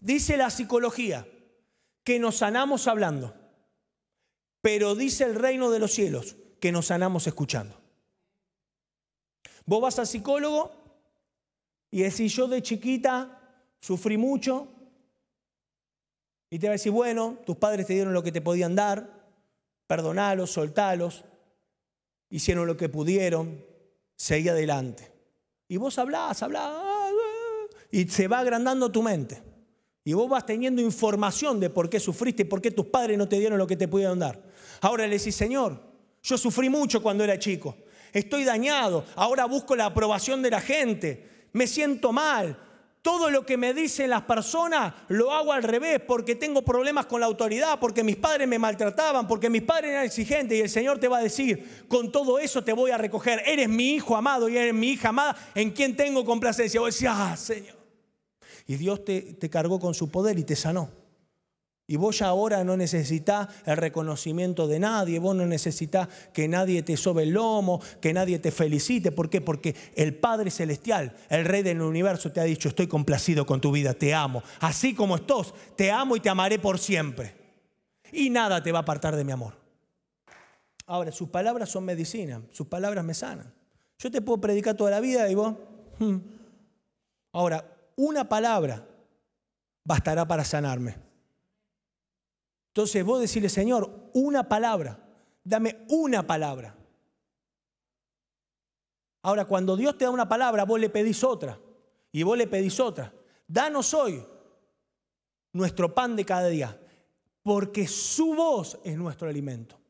Dice 0.00 0.38
la 0.38 0.48
psicología 0.48 1.28
que 2.02 2.18
nos 2.18 2.36
sanamos 2.36 2.88
hablando, 2.88 3.34
pero 4.62 4.94
dice 4.94 5.24
el 5.24 5.34
reino 5.34 5.70
de 5.70 5.78
los 5.78 5.92
cielos 5.92 6.36
que 6.58 6.72
nos 6.72 6.86
sanamos 6.86 7.26
escuchando. 7.26 7.78
Vos 9.66 9.82
vas 9.82 9.98
al 9.98 10.06
psicólogo 10.06 10.72
y 11.90 12.00
decís, 12.00 12.32
yo 12.32 12.48
de 12.48 12.62
chiquita 12.62 13.60
sufrí 13.78 14.16
mucho, 14.16 14.68
y 16.48 16.58
te 16.58 16.68
va 16.68 16.70
a 16.70 16.80
decir, 16.80 16.92
bueno, 16.92 17.36
tus 17.44 17.58
padres 17.58 17.86
te 17.86 17.92
dieron 17.92 18.14
lo 18.14 18.22
que 18.22 18.32
te 18.32 18.40
podían 18.40 18.74
dar, 18.74 19.28
perdonalos, 19.86 20.50
soltalos, 20.52 21.24
hicieron 22.30 22.66
lo 22.66 22.76
que 22.76 22.88
pudieron, 22.88 23.64
seguí 24.16 24.48
adelante. 24.48 25.12
Y 25.68 25.76
vos 25.76 25.98
hablás, 25.98 26.42
hablás, 26.42 26.72
y 27.90 28.06
se 28.08 28.28
va 28.28 28.40
agrandando 28.40 28.90
tu 28.90 29.02
mente. 29.02 29.42
Y 30.04 30.12
vos 30.12 30.28
vas 30.28 30.46
teniendo 30.46 30.80
información 30.80 31.58
de 31.58 31.70
por 31.70 31.90
qué 31.90 31.98
sufriste 31.98 32.42
y 32.42 32.44
por 32.46 32.62
qué 32.62 32.70
tus 32.70 32.86
padres 32.86 33.18
no 33.18 33.28
te 33.28 33.38
dieron 33.38 33.58
lo 33.58 33.66
que 33.66 33.76
te 33.76 33.88
pudieron 33.88 34.18
dar. 34.18 34.40
Ahora 34.80 35.06
le 35.06 35.18
decís, 35.18 35.34
Señor, 35.34 35.80
yo 36.22 36.38
sufrí 36.38 36.68
mucho 36.68 37.02
cuando 37.02 37.24
era 37.24 37.38
chico. 37.38 37.76
Estoy 38.12 38.44
dañado. 38.44 39.04
Ahora 39.16 39.46
busco 39.46 39.74
la 39.74 39.86
aprobación 39.86 40.42
de 40.42 40.50
la 40.50 40.60
gente. 40.60 41.48
Me 41.52 41.66
siento 41.66 42.12
mal. 42.12 42.56
Todo 43.06 43.30
lo 43.30 43.46
que 43.46 43.56
me 43.56 43.72
dicen 43.72 44.10
las 44.10 44.22
personas 44.22 44.92
lo 45.06 45.30
hago 45.30 45.52
al 45.52 45.62
revés 45.62 46.00
porque 46.04 46.34
tengo 46.34 46.62
problemas 46.62 47.06
con 47.06 47.20
la 47.20 47.26
autoridad, 47.26 47.78
porque 47.78 48.02
mis 48.02 48.16
padres 48.16 48.48
me 48.48 48.58
maltrataban, 48.58 49.28
porque 49.28 49.48
mis 49.48 49.62
padres 49.62 49.92
eran 49.92 50.04
exigentes 50.04 50.58
y 50.58 50.62
el 50.62 50.68
Señor 50.68 50.98
te 50.98 51.06
va 51.06 51.18
a 51.18 51.22
decir, 51.22 51.84
con 51.86 52.10
todo 52.10 52.40
eso 52.40 52.64
te 52.64 52.72
voy 52.72 52.90
a 52.90 52.98
recoger. 52.98 53.44
Eres 53.46 53.68
mi 53.68 53.90
hijo 53.90 54.16
amado 54.16 54.48
y 54.48 54.56
eres 54.56 54.74
mi 54.74 54.88
hija 54.88 55.10
amada 55.10 55.36
en 55.54 55.70
quien 55.70 55.94
tengo 55.94 56.24
complacencia. 56.24 56.80
Vos 56.80 56.96
decís, 56.96 57.08
ah, 57.08 57.36
Señor. 57.36 57.76
Y 58.66 58.74
Dios 58.74 59.04
te, 59.04 59.22
te 59.22 59.48
cargó 59.48 59.78
con 59.78 59.94
su 59.94 60.10
poder 60.10 60.36
y 60.40 60.42
te 60.42 60.56
sanó. 60.56 60.90
Y 61.88 61.96
vos 61.96 62.18
ya 62.18 62.26
ahora 62.26 62.64
no 62.64 62.76
necesitas 62.76 63.48
el 63.64 63.76
reconocimiento 63.76 64.66
de 64.66 64.80
nadie, 64.80 65.20
vos 65.20 65.36
no 65.36 65.46
necesitas 65.46 66.08
que 66.32 66.48
nadie 66.48 66.82
te 66.82 66.96
sobe 66.96 67.22
el 67.22 67.30
lomo, 67.30 67.80
que 68.00 68.12
nadie 68.12 68.40
te 68.40 68.50
felicite. 68.50 69.12
¿Por 69.12 69.30
qué? 69.30 69.40
Porque 69.40 69.76
el 69.94 70.16
Padre 70.16 70.50
Celestial, 70.50 71.14
el 71.28 71.44
Rey 71.44 71.62
del 71.62 71.80
Universo, 71.80 72.32
te 72.32 72.40
ha 72.40 72.44
dicho, 72.44 72.68
estoy 72.68 72.88
complacido 72.88 73.46
con 73.46 73.60
tu 73.60 73.70
vida, 73.70 73.94
te 73.94 74.12
amo. 74.12 74.42
Así 74.58 74.94
como 74.94 75.14
estás, 75.14 75.54
te 75.76 75.92
amo 75.92 76.16
y 76.16 76.20
te 76.20 76.28
amaré 76.28 76.58
por 76.58 76.80
siempre. 76.80 77.36
Y 78.10 78.30
nada 78.30 78.60
te 78.60 78.72
va 78.72 78.80
a 78.80 78.82
apartar 78.82 79.14
de 79.14 79.22
mi 79.22 79.30
amor. 79.30 79.54
Ahora, 80.86 81.12
sus 81.12 81.28
palabras 81.28 81.68
son 81.68 81.84
medicina, 81.84 82.42
sus 82.50 82.66
palabras 82.66 83.04
me 83.04 83.14
sanan. 83.14 83.54
Yo 83.98 84.10
te 84.10 84.20
puedo 84.20 84.40
predicar 84.40 84.74
toda 84.74 84.90
la 84.90 85.00
vida 85.00 85.30
y 85.30 85.36
vos... 85.36 85.54
Hmm. 85.98 86.18
Ahora, 87.32 87.64
una 87.96 88.28
palabra 88.28 88.86
bastará 89.84 90.26
para 90.26 90.44
sanarme. 90.44 91.05
Entonces 92.76 93.02
vos 93.06 93.18
decirle, 93.18 93.48
Señor, 93.48 94.10
una 94.12 94.50
palabra, 94.50 95.02
dame 95.42 95.86
una 95.88 96.26
palabra. 96.26 96.76
Ahora, 99.22 99.46
cuando 99.46 99.78
Dios 99.78 99.96
te 99.96 100.04
da 100.04 100.10
una 100.10 100.28
palabra, 100.28 100.66
vos 100.66 100.78
le 100.78 100.90
pedís 100.90 101.24
otra 101.24 101.58
y 102.12 102.22
vos 102.22 102.36
le 102.36 102.46
pedís 102.46 102.78
otra. 102.78 103.14
Danos 103.48 103.94
hoy 103.94 104.22
nuestro 105.54 105.94
pan 105.94 106.16
de 106.16 106.26
cada 106.26 106.48
día, 106.48 106.78
porque 107.42 107.88
su 107.88 108.34
voz 108.34 108.78
es 108.84 108.94
nuestro 108.98 109.30
alimento. 109.30 109.80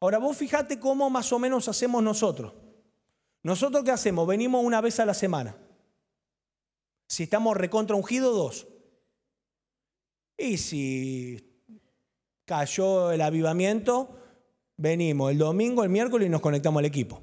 Ahora 0.00 0.16
vos 0.16 0.38
fíjate 0.38 0.80
cómo 0.80 1.10
más 1.10 1.30
o 1.34 1.38
menos 1.38 1.68
hacemos 1.68 2.02
nosotros. 2.02 2.54
¿Nosotros 3.42 3.84
qué 3.84 3.90
hacemos? 3.90 4.26
Venimos 4.26 4.64
una 4.64 4.80
vez 4.80 5.00
a 5.00 5.04
la 5.04 5.12
semana. 5.12 5.54
Si 7.06 7.24
estamos 7.24 7.54
recontra 7.54 7.94
ungidos, 7.94 8.34
dos. 8.34 8.68
Y 10.38 10.56
si 10.56 11.53
cayó 12.44 13.10
el 13.12 13.20
avivamiento, 13.20 14.18
venimos 14.76 15.30
el 15.30 15.38
domingo, 15.38 15.82
el 15.84 15.90
miércoles 15.90 16.26
y 16.26 16.30
nos 16.30 16.40
conectamos 16.40 16.80
al 16.80 16.86
equipo. 16.86 17.20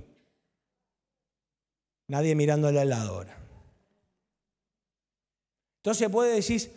Nadie 2.07 2.35
mirándole 2.35 2.79
al 2.79 2.89
lado 2.89 3.15
ahora. 3.15 3.37
Entonces 5.77 6.09
puede 6.09 6.35
decir, 6.35 6.71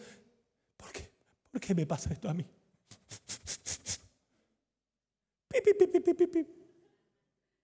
¿por 0.76 0.92
qué? 0.92 1.10
¿Por 1.50 1.60
qué 1.60 1.74
me 1.74 1.86
pasa 1.86 2.12
esto 2.12 2.28
a 2.28 2.34
mí? 2.34 2.44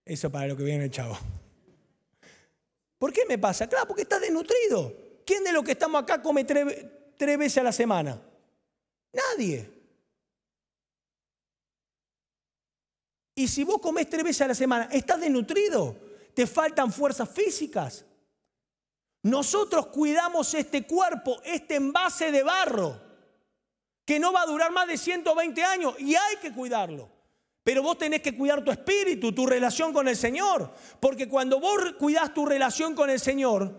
Eso 0.05 0.31
para 0.31 0.49
lo 0.49 0.57
que 0.57 0.65
viene 0.65 0.85
el 0.85 0.91
chavo. 0.91 1.17
¿Por 2.99 3.13
qué 3.13 3.23
me 3.27 3.39
pasa? 3.39 3.69
Claro, 3.69 3.87
porque 3.87 4.03
está 4.03 4.19
desnutrido. 4.19 4.93
¿Quién 5.25 5.45
de 5.45 5.53
los 5.53 5.63
que 5.65 5.73
estamos 5.73 6.03
acá 6.03 6.21
come 6.21 6.45
tres, 6.45 6.85
tres 7.17 7.39
veces 7.39 7.59
a 7.59 7.63
la 7.63 7.73
semana? 7.73 8.21
Nadie. 9.13 9.80
Y 13.41 13.49
si 13.49 13.65
vos 13.65 13.81
comés 13.81 14.07
tres 14.07 14.23
veces 14.23 14.43
a 14.43 14.49
la 14.49 14.55
semana, 14.55 14.91
estás 14.93 15.19
desnutrido, 15.19 15.97
te 16.35 16.47
faltan 16.47 16.93
fuerzas 16.93 17.27
físicas. 17.27 18.05
Nosotros 19.23 19.87
cuidamos 19.87 20.53
este 20.53 20.87
cuerpo, 20.87 21.41
este 21.43 21.77
envase 21.77 22.31
de 22.33 22.43
barro. 22.43 23.01
que 24.05 24.21
no 24.21 24.31
va 24.31 24.43
a 24.43 24.47
durar 24.47 24.73
más 24.73 24.87
de 24.89 24.99
120 24.99 25.65
años 25.65 25.95
y 26.01 26.15
hay 26.17 26.37
que 26.43 26.53
cuidarlo. 26.53 27.09
Pero 27.63 27.83
vos 27.83 27.97
tenés 27.97 28.21
que 28.21 28.37
cuidar 28.37 28.63
tu 28.63 28.71
espíritu, 28.71 29.33
tu 29.33 29.47
relación 29.47 29.95
con 29.95 30.07
el 30.07 30.17
Señor. 30.19 30.71
Porque 31.01 31.27
cuando 31.27 31.61
vos 31.61 31.95
cuidás 31.99 32.35
tu 32.35 32.45
relación 32.45 32.95
con 32.95 33.09
el 33.09 33.21
Señor, 33.21 33.75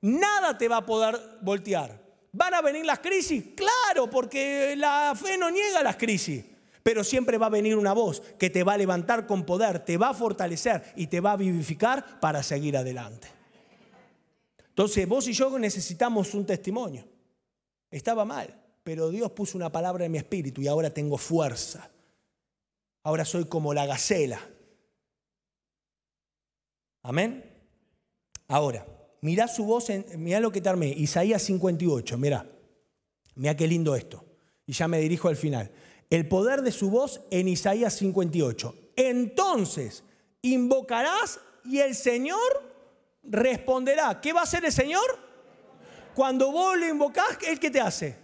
nada 0.00 0.58
te 0.58 0.66
va 0.66 0.78
a 0.78 0.86
poder 0.86 1.38
voltear. 1.40 2.02
¿Van 2.32 2.52
a 2.52 2.62
venir 2.62 2.84
las 2.84 2.98
crisis? 2.98 3.44
Claro, 3.54 4.10
porque 4.10 4.74
la 4.76 5.14
fe 5.14 5.38
no 5.38 5.50
niega 5.52 5.84
las 5.84 5.94
crisis. 5.94 6.44
Pero 6.84 7.02
siempre 7.02 7.38
va 7.38 7.46
a 7.46 7.48
venir 7.48 7.76
una 7.76 7.94
voz 7.94 8.20
que 8.38 8.50
te 8.50 8.62
va 8.62 8.74
a 8.74 8.78
levantar 8.78 9.26
con 9.26 9.46
poder, 9.46 9.82
te 9.86 9.96
va 9.96 10.10
a 10.10 10.14
fortalecer 10.14 10.92
y 10.96 11.06
te 11.06 11.18
va 11.18 11.32
a 11.32 11.36
vivificar 11.36 12.20
para 12.20 12.42
seguir 12.42 12.76
adelante. 12.76 13.26
Entonces 14.68 15.08
vos 15.08 15.26
y 15.26 15.32
yo 15.32 15.58
necesitamos 15.58 16.34
un 16.34 16.44
testimonio. 16.44 17.08
Estaba 17.90 18.26
mal, 18.26 18.54
pero 18.82 19.08
Dios 19.08 19.30
puso 19.32 19.56
una 19.56 19.72
palabra 19.72 20.04
en 20.04 20.12
mi 20.12 20.18
espíritu 20.18 20.60
y 20.60 20.68
ahora 20.68 20.90
tengo 20.90 21.16
fuerza. 21.16 21.90
Ahora 23.02 23.24
soy 23.24 23.46
como 23.46 23.72
la 23.72 23.86
gacela. 23.86 24.46
Amén. 27.02 27.50
Ahora, 28.46 28.86
mirá 29.22 29.48
su 29.48 29.64
voz, 29.64 29.88
en, 29.88 30.04
mirá 30.22 30.38
lo 30.38 30.52
que 30.52 30.60
te 30.60 30.68
armé, 30.68 30.88
Isaías 30.88 31.40
58, 31.44 32.18
mirá. 32.18 32.46
Mirá 33.36 33.56
qué 33.56 33.66
lindo 33.66 33.96
esto. 33.96 34.22
Y 34.66 34.74
ya 34.74 34.86
me 34.86 34.98
dirijo 34.98 35.28
al 35.28 35.36
final 35.36 35.70
el 36.10 36.28
poder 36.28 36.62
de 36.62 36.72
su 36.72 36.90
voz 36.90 37.20
en 37.30 37.48
Isaías 37.48 37.94
58. 37.94 38.74
Entonces 38.96 40.04
invocarás 40.42 41.40
y 41.64 41.78
el 41.78 41.94
Señor 41.94 42.38
responderá. 43.22 44.20
¿Qué 44.20 44.32
va 44.32 44.40
a 44.40 44.44
hacer 44.44 44.64
el 44.64 44.72
Señor? 44.72 45.18
Cuando 46.14 46.52
vos 46.52 46.76
lo 46.76 46.86
invocás, 46.86 47.38
¿Él 47.46 47.58
qué 47.58 47.70
te 47.70 47.80
hace? 47.80 48.16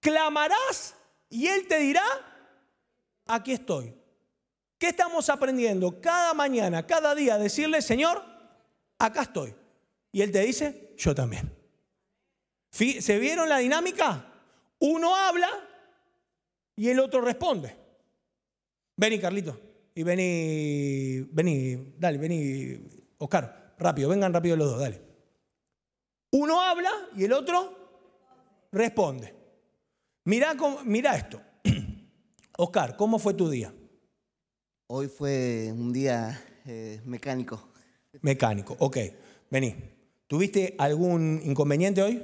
Clamarás 0.00 0.94
y 1.28 1.46
Él 1.46 1.66
te 1.66 1.78
dirá, 1.78 2.02
aquí 3.26 3.52
estoy. 3.52 3.94
¿Qué 4.78 4.88
estamos 4.88 5.28
aprendiendo? 5.28 6.00
Cada 6.00 6.34
mañana, 6.34 6.86
cada 6.86 7.14
día, 7.14 7.36
decirle, 7.36 7.82
Señor, 7.82 8.22
acá 8.98 9.22
estoy. 9.22 9.54
Y 10.12 10.22
Él 10.22 10.32
te 10.32 10.40
dice, 10.40 10.94
yo 10.96 11.14
también. 11.14 11.52
¿Se 12.70 13.18
vieron 13.18 13.48
la 13.48 13.58
dinámica? 13.58 14.32
Uno 14.78 15.14
habla 15.14 15.48
y 16.78 16.88
el 16.88 17.00
otro 17.00 17.20
responde. 17.20 17.74
Vení, 18.96 19.18
Carlito. 19.18 19.60
Y 19.96 20.04
vení, 20.04 21.26
vení, 21.32 21.94
dale, 21.98 22.18
vení, 22.18 22.78
Oscar, 23.18 23.74
rápido, 23.76 24.08
vengan 24.08 24.32
rápido 24.32 24.54
los 24.56 24.70
dos, 24.70 24.80
dale. 24.80 25.02
Uno 26.30 26.60
habla 26.60 26.90
y 27.16 27.24
el 27.24 27.32
otro 27.32 27.74
responde. 28.70 29.34
Mirá, 30.24 30.54
mirá 30.84 31.16
esto. 31.16 31.40
Oscar, 32.58 32.96
¿cómo 32.96 33.18
fue 33.18 33.34
tu 33.34 33.50
día? 33.50 33.74
Hoy 34.86 35.08
fue 35.08 35.72
un 35.72 35.92
día 35.92 36.40
eh, 36.64 37.00
mecánico. 37.04 37.70
Mecánico, 38.22 38.76
ok. 38.78 38.98
Vení. 39.50 39.74
¿Tuviste 40.28 40.76
algún 40.78 41.40
inconveniente 41.42 42.02
hoy? 42.02 42.22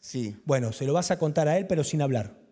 Sí. 0.00 0.36
Bueno, 0.44 0.72
se 0.72 0.84
lo 0.84 0.92
vas 0.92 1.10
a 1.10 1.18
contar 1.18 1.48
a 1.48 1.56
él, 1.56 1.66
pero 1.66 1.84
sin 1.84 2.02
hablar. 2.02 2.43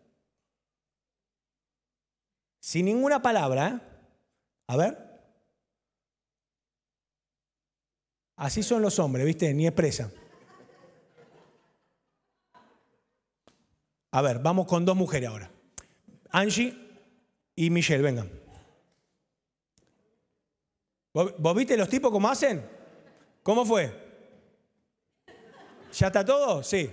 Sin 2.63 2.87
ninguna 2.87 3.21
palabra. 3.21 3.83
A 4.69 4.77
ver. 4.77 4.97
Así 8.37 8.63
son 8.63 8.83
los 8.83 9.01
hombres, 9.01 9.27
¿viste? 9.27 9.53
Ni 9.53 9.67
expresan. 9.67 10.13
A 14.13 14.23
ver, 14.23 14.39
vamos 14.39 14.69
con 14.69 14.85
dos 14.85 14.97
mujeres 14.97 15.29
ahora. 15.29 15.51
Angie 16.31 16.79
y 17.57 17.69
Michelle, 17.69 18.03
vengan. 18.03 18.31
¿Vos, 21.13 21.57
viste 21.57 21.77
los 21.77 21.89
tipos 21.89 22.13
cómo 22.13 22.29
hacen? 22.29 22.65
¿Cómo 23.43 23.65
fue? 23.65 23.93
¿Ya 25.93 26.07
está 26.07 26.25
todo? 26.25 26.63
Sí. 26.63 26.89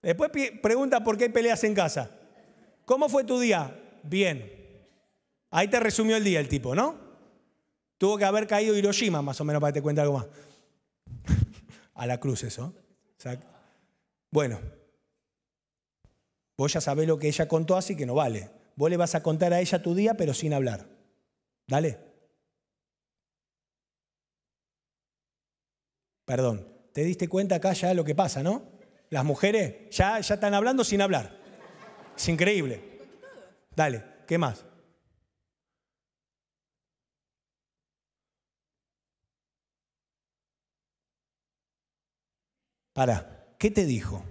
Después 0.00 0.30
pregunta 0.62 1.04
por 1.04 1.18
qué 1.18 1.24
hay 1.24 1.30
peleas 1.30 1.62
en 1.64 1.74
casa. 1.74 2.10
¿Cómo 2.86 3.10
fue 3.10 3.24
tu 3.24 3.38
día? 3.38 3.76
Bien. 4.02 4.60
Ahí 5.50 5.68
te 5.68 5.80
resumió 5.80 6.16
el 6.16 6.24
día 6.24 6.40
el 6.40 6.48
tipo, 6.48 6.74
¿no? 6.74 6.98
Tuvo 7.98 8.16
que 8.16 8.24
haber 8.24 8.46
caído 8.46 8.76
Hiroshima, 8.76 9.20
más 9.20 9.40
o 9.40 9.44
menos, 9.44 9.60
para 9.60 9.72
que 9.72 9.80
te 9.80 9.82
cuente 9.82 10.00
algo 10.00 10.18
más. 10.18 10.26
A 11.94 12.06
la 12.06 12.18
cruz 12.18 12.44
eso. 12.44 12.72
Bueno, 14.30 14.60
vos 16.56 16.72
ya 16.72 16.80
sabés 16.80 17.06
lo 17.06 17.18
que 17.18 17.28
ella 17.28 17.46
contó, 17.46 17.76
así 17.76 17.96
que 17.96 18.06
no 18.06 18.14
vale. 18.14 18.50
Vos 18.76 18.88
le 18.88 18.96
vas 18.96 19.14
a 19.14 19.22
contar 19.22 19.52
a 19.52 19.60
ella 19.60 19.82
tu 19.82 19.94
día, 19.94 20.14
pero 20.14 20.32
sin 20.32 20.54
hablar. 20.54 20.86
Dale. 21.66 21.98
Perdón, 26.24 26.66
¿te 26.94 27.02
diste 27.02 27.28
cuenta 27.28 27.56
acá 27.56 27.72
ya 27.72 27.92
lo 27.92 28.04
que 28.04 28.14
pasa, 28.14 28.42
no? 28.42 28.62
Las 29.10 29.24
mujeres 29.24 29.90
ya, 29.90 30.20
ya 30.20 30.34
están 30.34 30.54
hablando 30.54 30.84
sin 30.84 31.02
hablar. 31.02 31.36
Es 32.16 32.28
increíble. 32.28 32.89
Dale, 33.74 34.04
¿qué 34.26 34.36
más? 34.38 34.64
Para, 42.92 43.46
¿qué 43.58 43.70
te 43.70 43.86
dijo? 43.86 44.22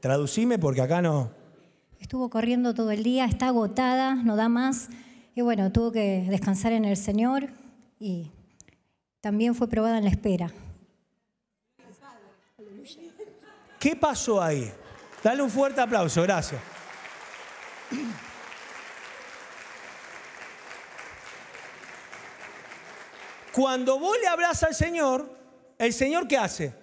Traducime 0.00 0.58
porque 0.58 0.80
acá 0.80 1.02
no. 1.02 1.30
Estuvo 2.00 2.30
corriendo 2.30 2.74
todo 2.74 2.90
el 2.90 3.02
día, 3.02 3.24
está 3.26 3.48
agotada, 3.48 4.14
no 4.14 4.36
da 4.36 4.48
más. 4.48 4.88
Y 5.34 5.42
bueno, 5.42 5.70
tuvo 5.70 5.92
que 5.92 6.26
descansar 6.28 6.72
en 6.72 6.84
el 6.84 6.96
Señor 6.96 7.48
y 8.00 8.30
también 9.20 9.54
fue 9.54 9.68
probada 9.68 9.98
en 9.98 10.04
la 10.04 10.10
espera. 10.10 10.50
¿Qué 13.78 13.94
pasó 13.94 14.42
ahí? 14.42 14.72
Dale 15.22 15.42
un 15.42 15.50
fuerte 15.50 15.80
aplauso, 15.80 16.22
gracias. 16.22 16.60
Cuando 23.56 23.98
vos 23.98 24.14
le 24.20 24.26
hablas 24.26 24.62
al 24.64 24.74
Señor, 24.74 25.34
¿el 25.78 25.94
Señor 25.94 26.28
qué 26.28 26.36
hace? 26.36 26.74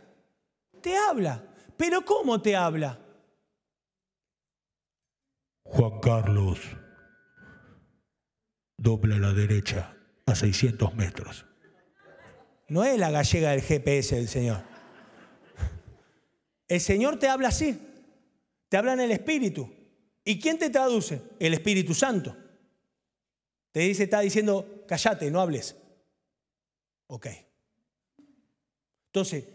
Te 0.81 0.97
habla. 0.97 1.39
¿Pero 1.77 2.03
cómo 2.03 2.41
te 2.41 2.55
habla? 2.55 2.99
Juan 5.61 5.99
Carlos, 5.99 6.57
dobla 8.75 9.17
a 9.17 9.19
la 9.19 9.33
derecha 9.33 9.95
a 10.25 10.33
600 10.33 10.95
metros. 10.95 11.45
No 12.69 12.83
es 12.83 12.97
la 12.97 13.11
gallega 13.11 13.51
del 13.51 13.61
GPS 13.61 14.15
del 14.15 14.27
Señor. 14.27 14.63
El 16.67 16.81
Señor 16.81 17.19
te 17.19 17.29
habla 17.29 17.49
así. 17.49 17.79
Te 18.67 18.77
habla 18.77 18.93
en 18.93 19.01
el 19.01 19.11
Espíritu. 19.11 19.71
¿Y 20.25 20.39
quién 20.39 20.57
te 20.57 20.71
traduce? 20.71 21.21
El 21.37 21.53
Espíritu 21.53 21.93
Santo. 21.93 22.35
Te 23.71 23.81
dice, 23.81 24.05
está 24.05 24.21
diciendo, 24.21 24.83
cállate, 24.87 25.29
no 25.29 25.39
hables. 25.39 25.75
Ok. 27.07 27.27
Entonces, 29.07 29.45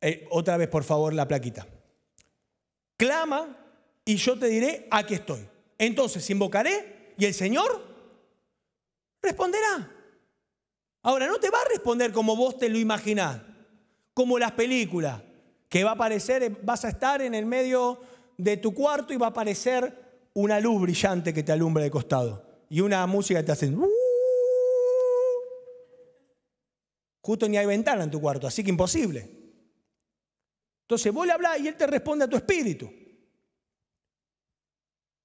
eh, 0.00 0.26
otra 0.30 0.56
vez 0.56 0.68
por 0.68 0.84
favor 0.84 1.14
la 1.14 1.26
plaquita. 1.26 1.66
Clama 2.96 3.56
y 4.04 4.16
yo 4.16 4.38
te 4.38 4.48
diré, 4.48 4.86
aquí 4.90 5.14
estoy. 5.14 5.48
Entonces 5.78 6.28
invocaré 6.30 7.14
y 7.16 7.24
el 7.24 7.34
Señor 7.34 7.82
responderá. 9.22 9.90
Ahora, 11.02 11.26
no 11.26 11.38
te 11.38 11.50
va 11.50 11.58
a 11.58 11.68
responder 11.68 12.12
como 12.12 12.36
vos 12.36 12.58
te 12.58 12.68
lo 12.68 12.78
imaginás, 12.78 13.40
como 14.14 14.38
las 14.38 14.52
películas, 14.52 15.20
que 15.68 15.82
va 15.82 15.90
a 15.90 15.94
aparecer, 15.94 16.58
vas 16.62 16.84
a 16.84 16.90
estar 16.90 17.22
en 17.22 17.34
el 17.34 17.46
medio 17.46 18.00
de 18.36 18.56
tu 18.56 18.72
cuarto 18.74 19.12
y 19.12 19.16
va 19.16 19.26
a 19.26 19.30
aparecer 19.30 20.30
una 20.34 20.60
luz 20.60 20.80
brillante 20.82 21.32
que 21.34 21.42
te 21.42 21.52
alumbra 21.52 21.82
de 21.82 21.90
costado 21.90 22.44
y 22.68 22.80
una 22.80 23.06
música 23.06 23.40
que 23.40 23.46
te 23.46 23.52
hace... 23.52 23.72
Justo 27.22 27.48
ni 27.48 27.56
hay 27.56 27.66
ventana 27.66 28.02
en 28.02 28.10
tu 28.10 28.20
cuarto, 28.20 28.46
así 28.46 28.64
que 28.64 28.70
imposible. 28.70 29.30
Entonces 30.82 31.12
vos 31.12 31.26
le 31.26 31.32
hablas 31.32 31.60
y 31.60 31.68
él 31.68 31.76
te 31.76 31.86
responde 31.86 32.24
a 32.24 32.28
tu 32.28 32.36
espíritu. 32.36 32.92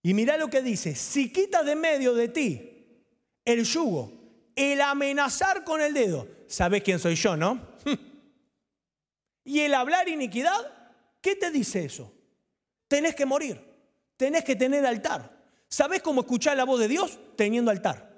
Y 0.04 0.14
mira 0.14 0.38
lo 0.38 0.48
que 0.48 0.62
dice, 0.62 0.96
si 0.96 1.34
quitas 1.34 1.66
de 1.66 1.76
medio 1.76 2.14
de 2.14 2.30
ti 2.30 3.04
el 3.44 3.66
yugo, 3.66 4.14
el 4.56 4.80
amenazar 4.80 5.64
con 5.64 5.82
el 5.82 5.94
dedo, 5.94 6.28
sabes 6.48 6.84
quién 6.84 7.00
soy 7.00 7.16
yo, 7.16 7.36
¿no? 7.36 7.76
y 9.44 9.60
el 9.62 9.74
hablar 9.74 10.08
iniquidad, 10.08 10.92
¿qué 11.20 11.36
te 11.36 11.52
dice 11.52 11.84
eso? 11.84 12.14
Tenés 12.88 13.16
que 13.16 13.26
morir, 13.26 13.60
tenés 14.16 14.44
que 14.44 14.56
tener 14.56 14.86
altar. 14.86 15.36
¿Sabés 15.68 16.02
cómo 16.02 16.22
escuchar 16.22 16.56
la 16.56 16.64
voz 16.64 16.80
de 16.80 16.88
Dios? 16.88 17.20
Teniendo 17.36 17.72
altar. 17.72 18.17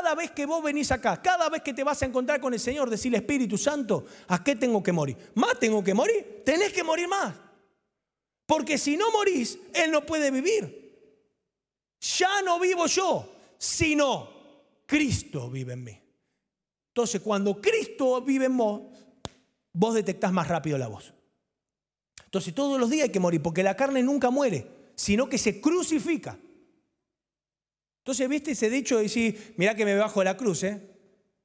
Cada 0.00 0.14
vez 0.14 0.30
que 0.30 0.46
vos 0.46 0.62
venís 0.62 0.90
acá, 0.92 1.20
cada 1.20 1.50
vez 1.50 1.60
que 1.60 1.74
te 1.74 1.84
vas 1.84 2.00
a 2.02 2.06
encontrar 2.06 2.40
con 2.40 2.54
el 2.54 2.58
Señor, 2.58 2.88
decirle 2.88 3.18
Espíritu 3.18 3.58
Santo, 3.58 4.06
¿a 4.28 4.42
qué 4.42 4.56
tengo 4.56 4.82
que 4.82 4.92
morir? 4.92 5.14
¿Más 5.34 5.58
tengo 5.58 5.84
que 5.84 5.92
morir? 5.92 6.40
Tenés 6.42 6.72
que 6.72 6.82
morir 6.82 7.06
más. 7.06 7.34
Porque 8.46 8.78
si 8.78 8.96
no 8.96 9.12
morís, 9.12 9.58
Él 9.74 9.90
no 9.90 10.06
puede 10.06 10.30
vivir. 10.30 11.20
Ya 12.00 12.40
no 12.40 12.58
vivo 12.58 12.86
yo, 12.86 13.30
sino 13.58 14.30
Cristo 14.86 15.50
vive 15.50 15.74
en 15.74 15.84
mí. 15.84 16.00
Entonces, 16.88 17.20
cuando 17.20 17.60
Cristo 17.60 18.22
vive 18.22 18.46
en 18.46 18.56
vos, 18.56 18.80
vos 19.74 19.94
detectás 19.94 20.32
más 20.32 20.48
rápido 20.48 20.78
la 20.78 20.88
voz. 20.88 21.12
Entonces, 22.24 22.54
todos 22.54 22.80
los 22.80 22.88
días 22.88 23.04
hay 23.04 23.12
que 23.12 23.20
morir, 23.20 23.42
porque 23.42 23.62
la 23.62 23.76
carne 23.76 24.02
nunca 24.02 24.30
muere, 24.30 24.66
sino 24.94 25.28
que 25.28 25.36
se 25.36 25.60
crucifica. 25.60 26.38
Entonces, 28.00 28.28
¿viste 28.28 28.52
ese 28.52 28.68
dicho 28.70 28.96
de 28.96 29.04
decir, 29.04 29.54
mirá 29.56 29.74
que 29.74 29.84
me 29.84 29.94
bajo 29.94 30.20
de 30.20 30.24
la 30.24 30.36
cruz, 30.36 30.64
¿eh? 30.64 30.80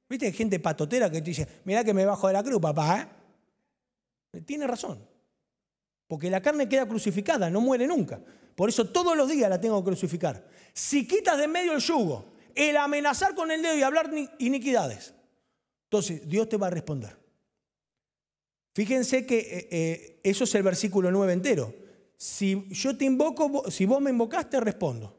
¿Viste? 0.08 0.26
Hay 0.26 0.32
gente 0.32 0.58
patotera 0.58 1.10
que 1.10 1.20
te 1.20 1.30
dice, 1.30 1.46
mirá 1.64 1.84
que 1.84 1.92
me 1.92 2.04
bajo 2.04 2.26
de 2.26 2.32
la 2.32 2.42
cruz, 2.42 2.60
papá, 2.60 3.08
¿eh? 4.32 4.40
Tiene 4.42 4.66
razón. 4.66 5.06
Porque 6.06 6.30
la 6.30 6.40
carne 6.40 6.68
queda 6.68 6.86
crucificada, 6.86 7.50
no 7.50 7.60
muere 7.60 7.86
nunca. 7.86 8.20
Por 8.54 8.68
eso 8.68 8.88
todos 8.88 9.16
los 9.16 9.28
días 9.28 9.50
la 9.50 9.60
tengo 9.60 9.82
que 9.82 9.90
crucificar. 9.90 10.46
Si 10.72 11.06
quitas 11.06 11.36
de 11.38 11.48
medio 11.48 11.72
el 11.72 11.80
yugo, 11.80 12.32
el 12.54 12.76
amenazar 12.76 13.34
con 13.34 13.50
el 13.50 13.60
dedo 13.62 13.76
y 13.76 13.82
hablar 13.82 14.10
iniquidades, 14.38 15.14
entonces 15.84 16.26
Dios 16.26 16.48
te 16.48 16.56
va 16.56 16.68
a 16.68 16.70
responder. 16.70 17.16
Fíjense 18.74 19.26
que 19.26 19.38
eh, 19.38 19.68
eh, 19.70 20.20
eso 20.22 20.44
es 20.44 20.54
el 20.54 20.62
versículo 20.62 21.10
9 21.10 21.32
entero. 21.32 21.74
Si 22.16 22.66
yo 22.70 22.96
te 22.96 23.04
invoco, 23.04 23.70
si 23.70 23.84
vos 23.86 24.00
me 24.00 24.10
invocás, 24.10 24.48
te 24.48 24.60
respondo. 24.60 25.16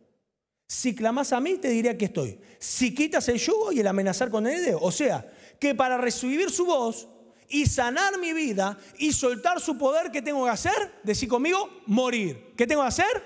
Si 0.68 0.94
clamás 0.94 1.32
a 1.34 1.40
mí, 1.40 1.56
te 1.58 1.70
diré 1.70 1.90
aquí 1.90 2.06
estoy. 2.06 2.40
Si 2.60 2.94
quitas 2.94 3.28
el 3.30 3.38
yugo 3.40 3.72
y 3.72 3.80
el 3.80 3.88
amenazar 3.88 4.30
con 4.30 4.46
el 4.46 4.64
dedo. 4.64 4.80
O 4.82 4.92
sea, 4.92 5.26
que 5.60 5.74
para 5.74 5.98
recibir 5.98 6.52
su 6.52 6.66
voz, 6.66 7.08
y 7.50 7.66
sanar 7.66 8.20
mi 8.20 8.34
vida 8.34 8.78
y 8.98 9.12
soltar 9.12 9.60
su 9.60 9.78
poder, 9.78 10.12
¿qué 10.12 10.22
tengo 10.22 10.44
que 10.46 10.52
hacer? 10.52 11.00
Decir 11.04 11.30
conmigo, 11.30 11.70
morir. 11.86 12.54
¿Qué 12.58 12.68
tengo 12.68 12.82
que 12.82 12.88
hacer? 12.88 13.24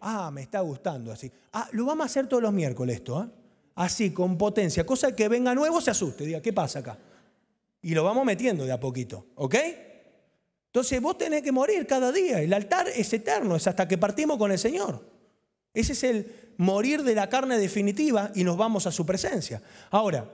Ah, 0.00 0.30
me 0.32 0.42
está 0.42 0.60
gustando 0.60 1.12
así. 1.12 1.30
Ah, 1.52 1.68
lo 1.72 1.84
vamos 1.84 2.04
a 2.04 2.06
hacer 2.06 2.26
todos 2.26 2.42
los 2.42 2.52
miércoles 2.52 2.96
esto, 2.96 3.22
¿eh? 3.22 3.26
Así, 3.74 4.10
con 4.10 4.36
potencia. 4.36 4.84
Cosa 4.84 5.14
que 5.14 5.28
venga 5.28 5.54
nuevo 5.54 5.80
se 5.80 5.90
asuste, 5.90 6.24
diga, 6.24 6.42
¿qué 6.42 6.52
pasa 6.52 6.80
acá? 6.80 6.98
Y 7.82 7.94
lo 7.94 8.04
vamos 8.04 8.24
metiendo 8.24 8.64
de 8.64 8.72
a 8.72 8.80
poquito, 8.80 9.26
¿ok? 9.34 9.54
Entonces 10.66 11.00
vos 11.00 11.18
tenés 11.18 11.42
que 11.42 11.52
morir 11.52 11.86
cada 11.86 12.12
día. 12.12 12.40
El 12.40 12.52
altar 12.52 12.88
es 12.88 13.12
eterno, 13.12 13.56
es 13.56 13.66
hasta 13.66 13.86
que 13.86 13.98
partimos 13.98 14.38
con 14.38 14.50
el 14.50 14.58
Señor. 14.58 15.11
Ese 15.74 15.92
es 15.92 16.04
el 16.04 16.52
morir 16.58 17.02
de 17.02 17.14
la 17.14 17.28
carne 17.28 17.58
definitiva 17.58 18.30
y 18.34 18.44
nos 18.44 18.56
vamos 18.56 18.86
a 18.86 18.92
su 18.92 19.06
presencia. 19.06 19.62
Ahora, 19.90 20.30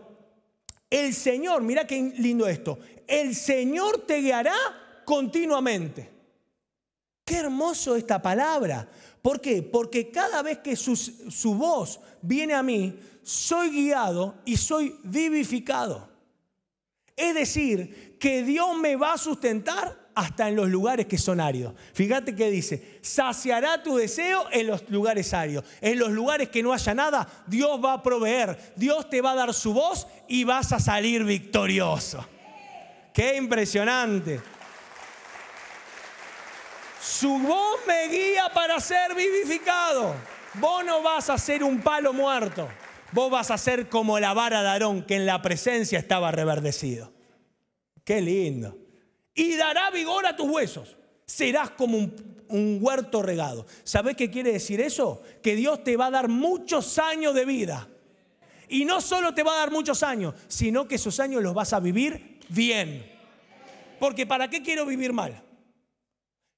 el 0.91 1.15
Señor, 1.15 1.63
mira 1.63 1.87
qué 1.87 2.13
lindo 2.19 2.49
esto, 2.49 2.79
el 3.07 3.35
Señor 3.35 4.07
te 4.07 4.21
guiará 4.21 4.57
continuamente. 5.05 6.11
Qué 7.25 7.37
hermoso 7.37 7.95
esta 7.95 8.23
palabra. 8.23 8.89
¿Por 9.21 9.41
qué? 9.41 9.63
Porque 9.63 10.11
cada 10.11 10.43
vez 10.43 10.59
que 10.59 10.77
su, 10.77 10.97
su 10.97 11.55
voz 11.55 12.01
viene 12.23 12.55
a 12.55 12.63
mí, 12.63 12.99
soy 13.23 13.69
guiado 13.71 14.37
y 14.47 14.57
soy 14.57 14.99
vivificado. 15.05 16.09
Es 17.15 17.35
decir, 17.35 18.17
que 18.19 18.43
Dios 18.43 18.77
me 18.79 18.97
va 18.97 19.13
a 19.13 19.19
sustentar 19.19 20.08
hasta 20.19 20.49
en 20.49 20.57
los 20.57 20.69
lugares 20.69 21.07
que 21.07 21.17
son 21.17 21.41
áridos. 21.41 21.75
Fíjate 21.95 22.35
que 22.35 22.51
dice, 22.51 22.99
saciará 23.03 23.81
tu 23.85 23.99
deseo 23.99 24.49
en 24.51 24.67
los 24.67 24.91
lugares 24.91 25.33
áridos. 25.33 25.65
En 25.81 25.97
los 25.97 26.11
lugares 26.11 26.49
que 26.49 26.61
no 26.61 26.73
haya 26.73 26.93
nada, 26.93 27.45
Dios 27.47 27.81
va 27.83 27.93
a 27.93 28.03
proveer. 28.03 28.75
Dios 28.75 29.09
te 29.09 29.21
va 29.21 29.31
a 29.31 29.37
dar 29.37 29.55
su 29.55 29.73
voz 29.73 30.09
y 30.27 30.43
vas 30.43 30.73
a 30.73 30.81
salir 30.81 31.23
victorioso. 31.23 32.27
Qué 33.15 33.37
impresionante. 33.37 34.41
Su 37.01 37.39
voz 37.39 37.79
me 37.87 38.09
guía 38.09 38.51
para 38.53 38.81
ser 38.81 39.15
vivificado. 39.15 40.17
Vos 40.55 40.85
no 40.85 41.01
vas 41.01 41.31
a 41.31 41.39
ser 41.39 41.63
un 41.63 41.81
palo 41.81 42.13
muerto. 42.13 42.69
Vos 43.13 43.31
vas 43.31 43.53
a 43.53 43.57
ser 43.57 43.89
como 43.89 44.19
la 44.19 44.35
vara 44.35 44.63
de 44.63 44.69
Aarón 44.69 45.05
que 45.05 45.15
en 45.15 45.27
la 45.27 45.41
presencia 45.43 46.01
estaba 46.01 46.33
reverdecido. 46.33 47.13
Qué 48.03 48.21
lindo 48.21 48.88
y 49.39 49.55
dará 49.57 49.91
vigor 49.93 50.27
a 50.27 50.35
tus 50.35 50.51
huesos. 50.51 50.97
Serás 51.25 51.71
como 51.71 51.97
un, 52.49 52.79
huerto 52.81 53.23
regado. 53.23 53.67
¿Sabes 53.85 54.17
qué 54.17 54.31
quiere 54.31 54.51
decir 54.51 54.81
eso? 54.81 55.23
Que 55.43 55.55
Dios 55.55 55.85
te 55.85 55.97
va 55.97 56.07
a 56.07 56.11
dar 56.11 56.29
muchos 56.29 56.99
años 56.99 57.35
de 57.35 57.45
vida. 57.45 57.87
Y 58.69 58.85
no 58.85 59.01
solo 59.01 59.35
te 59.35 59.45
va 59.45 59.53
a 59.53 59.59
dar 59.59 59.71
muchos 59.71 60.03
años, 60.03 60.35
sino 60.49 60.89
que 60.89 60.97
esos 60.97 61.21
años 61.21 61.41
los 61.41 61.55
vas 61.55 61.73
a 61.73 61.79
vivir 61.79 62.41
bien. 62.49 63.07
Porque 64.01 64.27
¿para 64.27 64.51
qué 64.51 64.61
quiero 64.61 64.85
vivir 64.85 65.13
mal? 65.13 65.41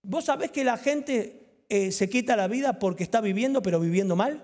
¿Vos 0.03 0.25
sabés 0.25 0.51
que 0.51 0.65
la 0.65 0.79
gente 0.79 1.65
eh, 1.69 1.93
se 1.93 2.09
quita 2.09 2.35
la 2.35 2.49
vida 2.49 2.79
porque 2.79 3.05
está 3.05 3.21
viviendo, 3.21 3.61
pero 3.61 3.79
viviendo 3.79 4.17
mal? 4.17 4.43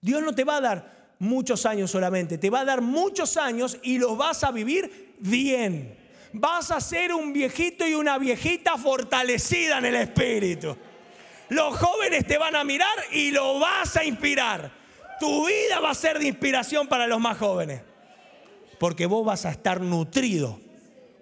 Dios 0.00 0.22
no 0.22 0.34
te 0.34 0.44
va 0.44 0.56
a 0.56 0.60
dar 0.62 1.16
muchos 1.18 1.66
años 1.66 1.90
solamente, 1.90 2.38
te 2.38 2.48
va 2.48 2.60
a 2.60 2.64
dar 2.64 2.80
muchos 2.80 3.36
años 3.36 3.76
y 3.82 3.98
los 3.98 4.16
vas 4.16 4.42
a 4.42 4.52
vivir 4.52 5.14
bien 5.18 6.02
vas 6.34 6.72
a 6.72 6.80
ser 6.80 7.12
un 7.12 7.32
viejito 7.32 7.86
y 7.86 7.94
una 7.94 8.18
viejita 8.18 8.76
fortalecida 8.76 9.78
en 9.78 9.86
el 9.86 9.94
espíritu. 9.94 10.76
Los 11.48 11.78
jóvenes 11.78 12.26
te 12.26 12.38
van 12.38 12.56
a 12.56 12.64
mirar 12.64 12.96
y 13.12 13.30
lo 13.30 13.60
vas 13.60 13.96
a 13.96 14.04
inspirar. 14.04 14.70
Tu 15.20 15.46
vida 15.46 15.78
va 15.78 15.90
a 15.90 15.94
ser 15.94 16.18
de 16.18 16.26
inspiración 16.26 16.88
para 16.88 17.06
los 17.06 17.20
más 17.20 17.38
jóvenes. 17.38 17.82
Porque 18.80 19.06
vos 19.06 19.24
vas 19.24 19.46
a 19.46 19.50
estar 19.50 19.80
nutrido 19.80 20.60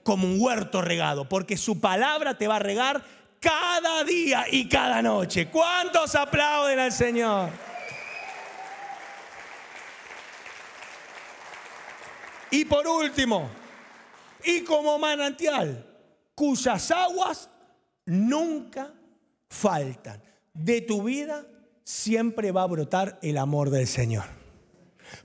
como 0.03 0.27
un 0.27 0.40
huerto 0.40 0.81
regado. 0.81 1.29
Porque 1.29 1.59
su 1.59 1.79
palabra 1.79 2.38
te 2.38 2.48
va 2.48 2.57
a 2.57 2.61
regar 2.61 3.05
cada 3.38 4.05
día 4.05 4.46
y 4.51 4.66
cada 4.66 5.03
noche. 5.03 5.48
¿Cuántos 5.48 6.14
aplauden 6.14 6.79
al 6.79 6.92
Señor? 6.92 7.51
Y 12.51 12.64
por 12.64 12.87
último, 12.87 13.62
y 14.44 14.62
como 14.62 14.98
manantial 14.98 15.87
cuyas 16.35 16.90
aguas 16.90 17.48
nunca 18.07 18.92
faltan. 19.48 20.22
De 20.52 20.81
tu 20.81 21.02
vida 21.02 21.46
siempre 21.85 22.52
va 22.52 22.62
a 22.62 22.66
brotar 22.66 23.18
el 23.22 23.38
amor 23.38 23.70
del 23.70 23.87
Señor. 23.87 24.24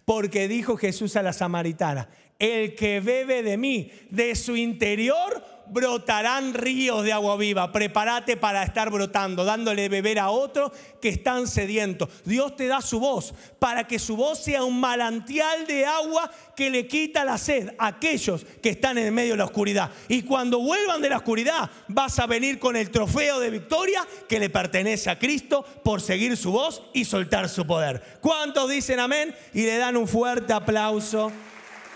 Porque 0.05 0.47
dijo 0.47 0.77
Jesús 0.77 1.15
a 1.15 1.23
la 1.23 1.33
samaritana, 1.33 2.09
el 2.39 2.75
que 2.75 2.99
bebe 2.99 3.43
de 3.43 3.57
mí, 3.57 3.91
de 4.09 4.35
su 4.35 4.55
interior, 4.55 5.43
brotarán 5.69 6.53
ríos 6.53 7.03
de 7.03 7.13
agua 7.13 7.37
viva. 7.37 7.71
Prepárate 7.71 8.37
para 8.37 8.63
estar 8.63 8.89
brotando, 8.89 9.45
dándole 9.45 9.89
beber 9.89 10.19
a 10.19 10.29
otros 10.29 10.71
que 11.01 11.09
están 11.09 11.47
sedientos. 11.47 12.09
Dios 12.25 12.55
te 12.55 12.67
da 12.67 12.81
su 12.81 12.99
voz 12.99 13.33
para 13.59 13.85
que 13.85 13.99
su 13.99 14.15
voz 14.15 14.43
sea 14.43 14.63
un 14.63 14.79
manantial 14.79 15.65
de 15.67 15.85
agua 15.85 16.29
que 16.55 16.69
le 16.69 16.87
quita 16.87 17.25
la 17.25 17.37
sed 17.37 17.69
a 17.77 17.87
aquellos 17.87 18.45
que 18.61 18.69
están 18.69 18.97
en 18.97 19.13
medio 19.13 19.33
de 19.33 19.37
la 19.37 19.45
oscuridad. 19.45 19.91
Y 20.07 20.23
cuando 20.23 20.59
vuelvan 20.59 21.01
de 21.01 21.09
la 21.09 21.17
oscuridad, 21.17 21.69
vas 21.87 22.19
a 22.19 22.27
venir 22.27 22.59
con 22.59 22.75
el 22.75 22.89
trofeo 22.89 23.39
de 23.39 23.49
victoria 23.49 24.05
que 24.27 24.39
le 24.39 24.49
pertenece 24.49 25.09
a 25.09 25.19
Cristo 25.19 25.63
por 25.83 26.01
seguir 26.01 26.37
su 26.37 26.51
voz 26.51 26.83
y 26.93 27.05
soltar 27.05 27.49
su 27.49 27.65
poder. 27.65 28.19
¿Cuántos 28.21 28.69
dicen 28.69 28.99
amén? 28.99 29.35
Y 29.53 29.63
le 29.63 29.77
dan 29.77 29.97
un 29.97 30.07
fuerte 30.07 30.53
aplauso 30.53 31.31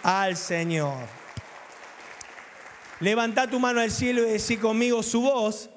al 0.04 0.38
Señor. 0.38 1.21
Levanta 3.02 3.50
tu 3.50 3.60
mano 3.60 3.82
al 3.82 3.90
cielo 3.90 4.22
y 4.22 4.34
decir 4.34 4.62
conmigo, 4.62 5.02
su 5.02 5.22
voz 5.22 5.72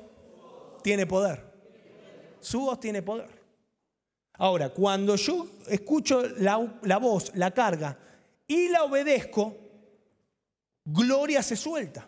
tiene 0.82 1.06
poder. 1.06 1.42
Su 2.38 2.60
voz 2.60 2.78
tiene 2.78 3.00
poder. 3.00 3.42
Ahora, 4.34 4.68
cuando 4.68 5.16
yo 5.16 5.46
escucho 5.68 6.22
la, 6.36 6.80
la 6.82 6.98
voz, 6.98 7.32
la 7.34 7.50
carga, 7.50 7.98
y 8.46 8.68
la 8.68 8.84
obedezco, 8.84 9.56
gloria 10.84 11.42
se 11.42 11.56
suelta. 11.56 12.06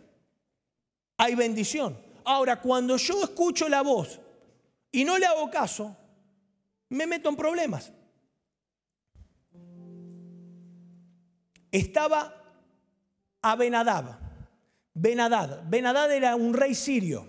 Hay 1.17 1.35
bendición. 1.35 1.99
Ahora, 2.23 2.61
cuando 2.61 2.99
yo 2.99 3.25
escucho 3.25 3.71
la 3.71 3.81
voz 3.81 4.21
y 4.93 5.03
no 5.03 5.17
le 5.17 5.25
hago 5.25 5.49
caso, 5.51 5.97
me 6.91 7.07
meto 7.07 7.31
en 7.31 7.37
problemas. 7.37 7.91
Estaba 11.73 12.35
Abenadab 13.41 14.26
Benadad. 14.99 15.63
Benadad 15.69 16.11
era 16.11 16.35
un 16.37 16.55
rey 16.55 16.75
sirio 16.75 17.27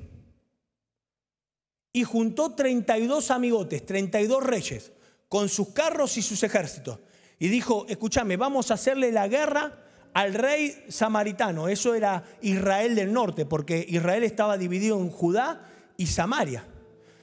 y 1.91 2.05
juntó 2.05 2.55
32 2.55 3.29
amigotes, 3.29 3.85
32 3.85 4.41
reyes, 4.41 4.93
con 5.27 5.49
sus 5.49 5.69
carros 5.73 6.17
y 6.17 6.21
sus 6.21 6.41
ejércitos. 6.43 6.99
Y 7.39 7.49
dijo, 7.49 7.85
escúchame, 7.89 8.37
vamos 8.37 8.71
a 8.71 8.75
hacerle 8.75 9.11
la 9.11 9.27
guerra 9.27 9.83
al 10.13 10.33
rey 10.33 10.85
samaritano. 10.87 11.67
Eso 11.67 11.93
era 11.93 12.23
Israel 12.41 12.95
del 12.95 13.11
norte, 13.11 13.45
porque 13.45 13.85
Israel 13.89 14.23
estaba 14.23 14.57
dividido 14.57 14.97
en 14.97 15.09
Judá 15.09 15.69
y 15.97 16.07
Samaria. 16.07 16.65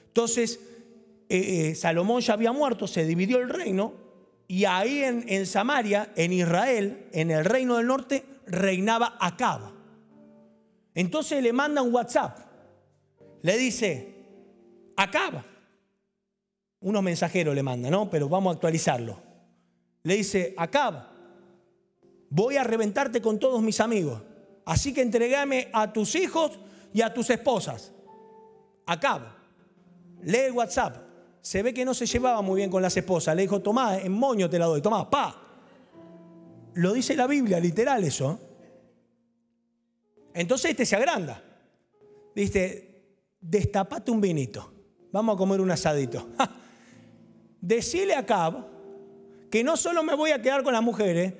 Entonces, 0.07 0.59
eh, 1.27 1.71
eh, 1.71 1.75
Salomón 1.75 2.21
ya 2.21 2.33
había 2.33 2.51
muerto, 2.51 2.85
se 2.85 3.03
dividió 3.03 3.39
el 3.39 3.49
reino, 3.49 3.93
y 4.47 4.65
ahí 4.65 5.03
en, 5.03 5.45
Samaria, 5.47 6.13
en 6.15 6.33
Israel, 6.33 7.07
en 7.13 7.31
el 7.31 7.43
reino 7.45 7.77
del 7.77 7.87
norte, 7.87 8.23
reinaba 8.45 9.17
Acab. 9.19 9.74
Entonces 10.95 11.43
le 11.43 11.51
mandan 11.51 11.93
WhatsApp. 11.93 12.39
le 13.41 13.57
dice, 13.57 14.15
acaba. 14.95 15.45
Unos 16.79 17.03
mensajeros 17.03 17.53
le 17.53 17.61
manda, 17.61 17.89
¿no? 17.89 18.09
Pero 18.09 18.29
vamos 18.29 18.51
a 18.51 18.53
actualizarlo. 18.55 19.19
Le 20.03 20.15
dice, 20.15 20.53
acaba. 20.57 21.11
Voy 22.29 22.57
a 22.57 22.63
reventarte 22.63 23.21
con 23.21 23.37
todos 23.37 23.61
mis 23.61 23.79
amigos. 23.79 24.21
Así 24.65 24.93
que 24.93 25.01
entregame 25.01 25.69
a 25.73 25.91
tus 25.91 26.15
hijos 26.15 26.57
y 26.93 27.01
a 27.01 27.13
tus 27.13 27.29
esposas. 27.29 27.91
Acabo. 28.85 29.25
Lee 30.23 30.45
el 30.47 30.53
WhatsApp. 30.53 30.97
Se 31.41 31.61
ve 31.61 31.73
que 31.73 31.85
no 31.85 31.93
se 31.93 32.05
llevaba 32.05 32.41
muy 32.41 32.57
bien 32.57 32.71
con 32.71 32.81
las 32.81 32.95
esposas. 32.97 33.35
Le 33.35 33.43
dijo, 33.43 33.61
tomá, 33.61 33.99
en 33.99 34.11
moño 34.11 34.49
te 34.49 34.57
la 34.57 34.65
doy. 34.65 34.81
Tomá, 34.81 35.09
pa. 35.09 35.41
Lo 36.73 36.93
dice 36.93 37.15
la 37.15 37.27
Biblia, 37.27 37.59
literal 37.59 38.03
eso. 38.03 38.39
Entonces 40.35 40.71
este 40.71 40.85
se 40.85 40.97
agranda. 40.97 41.41
Dice, 42.35 43.05
destapate 43.39 44.11
un 44.11 44.19
vinito. 44.19 44.69
Vamos 45.11 45.35
a 45.35 45.37
comer 45.37 45.61
un 45.61 45.71
asadito. 45.71 46.27
Decile 47.61 48.13
a 48.13 48.25
Cab 48.25 48.67
que 49.49 49.63
no 49.63 49.77
solo 49.77 50.03
me 50.03 50.13
voy 50.13 50.31
a 50.31 50.41
quedar 50.41 50.61
con 50.61 50.73
las 50.73 50.83
mujeres, 50.83 51.33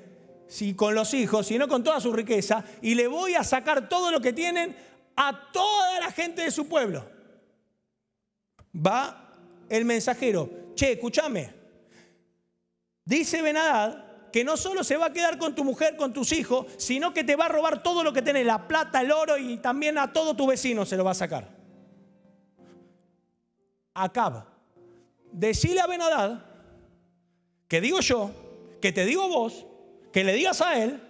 si 0.48 0.74
con 0.74 0.96
los 0.96 1.14
hijos, 1.14 1.48
sino 1.48 1.68
con 1.68 1.84
toda 1.84 2.00
su 2.00 2.14
riqueza, 2.14 2.64
y 2.82 2.96
le 2.96 3.08
voy 3.08 3.34
a 3.34 3.44
sacar 3.44 3.90
todo 3.90 4.12
lo 4.12 4.22
que 4.22 4.32
tienen 4.32 4.74
a 5.18 5.52
toda 5.52 6.00
la 6.00 6.12
gente 6.12 6.44
de 6.44 6.52
su 6.52 6.68
pueblo. 6.68 7.06
Va 8.74 9.34
el 9.68 9.84
mensajero, 9.84 10.50
che, 10.74 10.94
escúchame, 10.94 11.54
dice 13.04 13.42
Benadad 13.42 14.06
que 14.36 14.44
no 14.44 14.58
solo 14.58 14.84
se 14.84 14.98
va 14.98 15.06
a 15.06 15.14
quedar 15.14 15.38
con 15.38 15.56
tu 15.56 15.64
mujer, 15.64 15.96
con 15.96 16.12
tus 16.12 16.34
hijos, 16.34 16.66
sino 16.76 17.14
que 17.14 17.24
te 17.24 17.38
va 17.38 17.46
a 17.46 17.48
robar 17.48 17.82
todo 17.82 18.04
lo 18.04 18.12
que 18.12 18.22
tenés, 18.22 18.46
la 18.46 18.68
plata, 18.68 19.00
el 19.00 19.10
oro 19.14 19.38
y 19.38 19.56
también 19.60 19.98
a 19.98 20.12
todo 20.12 20.36
tu 20.36 20.46
vecino 20.46 20.86
se 20.86 20.98
lo 20.98 21.06
va 21.06 21.12
a 21.12 21.14
sacar. 21.14 21.48
Acaba. 23.94 24.54
Decile 25.32 25.80
a 25.80 25.88
Benadad 25.88 26.44
que 27.70 27.80
digo 27.80 28.02
yo, 28.02 28.30
que 28.82 28.92
te 28.92 29.06
digo 29.06 29.30
vos, 29.30 29.66
que 30.12 30.26
le 30.26 30.34
digas 30.34 30.60
a 30.60 30.84
él 30.84 31.02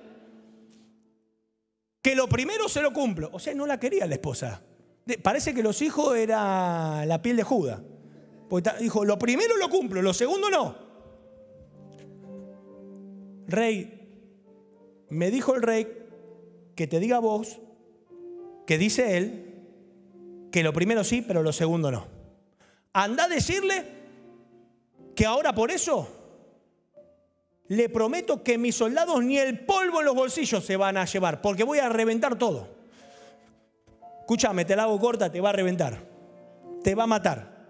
que 2.04 2.16
lo 2.16 2.30
primero 2.30 2.70
se 2.70 2.84
lo 2.84 2.94
cumplo. 2.94 3.32
O 3.34 3.40
sea, 3.40 3.56
no 3.56 3.66
la 3.66 3.80
quería 3.80 4.06
la 4.06 4.14
esposa. 4.14 4.62
Parece 5.24 5.56
que 5.56 5.64
los 5.64 5.82
hijos 5.82 6.16
era 6.16 7.04
la 7.08 7.24
piel 7.24 7.38
de 7.38 7.44
Judas. 7.44 7.82
dijo, 8.80 9.04
lo 9.04 9.18
primero 9.18 9.58
lo 9.58 9.68
cumplo, 9.68 10.04
lo 10.04 10.14
segundo 10.14 10.52
no. 10.52 10.86
Rey, 13.48 14.06
me 15.10 15.32
dijo 15.32 15.56
el 15.56 15.62
rey 15.62 15.88
que 16.76 16.88
te 16.88 17.00
diga 17.00 17.20
vos, 17.20 17.60
que 18.66 18.78
dice 18.78 19.18
él, 19.18 19.46
que 20.52 20.64
lo 20.64 20.74
primero 20.74 21.04
sí, 21.04 21.22
pero 21.22 21.44
lo 21.44 21.54
segundo 21.54 21.92
no. 21.92 22.08
Anda 22.94 23.26
a 23.26 23.28
decirle 23.28 23.86
que 25.16 25.26
ahora 25.26 25.54
por 25.54 25.72
eso 25.72 26.08
le 27.68 27.90
prometo 27.90 28.44
que 28.44 28.58
mis 28.58 28.76
soldados 28.76 29.24
ni 29.24 29.38
el 29.38 29.66
polvo 29.66 30.00
en 30.00 30.06
los 30.06 30.16
bolsillos 30.16 30.64
se 30.66 30.78
van 30.78 30.98
a 30.98 31.06
llevar, 31.06 31.42
porque 31.42 31.64
voy 31.64 31.80
a 31.80 31.90
reventar 31.90 32.38
todo. 32.38 32.70
Escúchame, 34.22 34.66
te 34.66 34.76
la 34.76 34.84
hago 34.84 35.00
corta, 35.00 35.32
te 35.32 35.40
va 35.40 35.50
a 35.50 35.54
reventar. 35.54 36.02
Te 36.84 36.96
va 36.96 37.04
a 37.04 37.08
matar. 37.08 37.68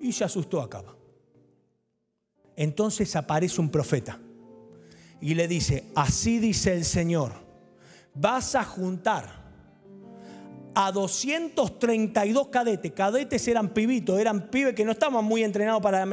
Y 0.00 0.12
se 0.12 0.24
asustó 0.24 0.60
Acaba. 0.60 0.94
Entonces 2.56 3.14
aparece 3.14 3.60
un 3.60 3.70
profeta 3.70 4.18
y 5.20 5.34
le 5.34 5.48
dice, 5.48 5.84
así 5.94 6.38
dice 6.38 6.72
el 6.72 6.84
Señor, 6.84 7.32
vas 8.14 8.54
a 8.54 8.64
juntar 8.64 9.38
a 10.74 10.92
232 10.92 12.48
cadetes. 12.48 12.92
Cadetes 12.92 13.48
eran 13.48 13.70
pibitos, 13.70 14.18
eran 14.18 14.48
pibes 14.48 14.74
que 14.74 14.84
no 14.84 14.92
estaban 14.92 15.24
muy 15.24 15.42
entrenados 15.42 15.82
para, 15.82 16.06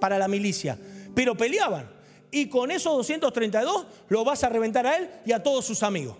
para 0.00 0.18
la 0.18 0.28
milicia, 0.28 0.78
pero 1.14 1.36
peleaban 1.36 2.00
y 2.30 2.46
con 2.46 2.70
esos 2.70 2.96
232 2.96 3.86
lo 4.08 4.24
vas 4.24 4.44
a 4.44 4.48
reventar 4.48 4.86
a 4.86 4.96
él 4.96 5.10
y 5.24 5.32
a 5.32 5.42
todos 5.42 5.64
sus 5.64 5.82
amigos. 5.82 6.16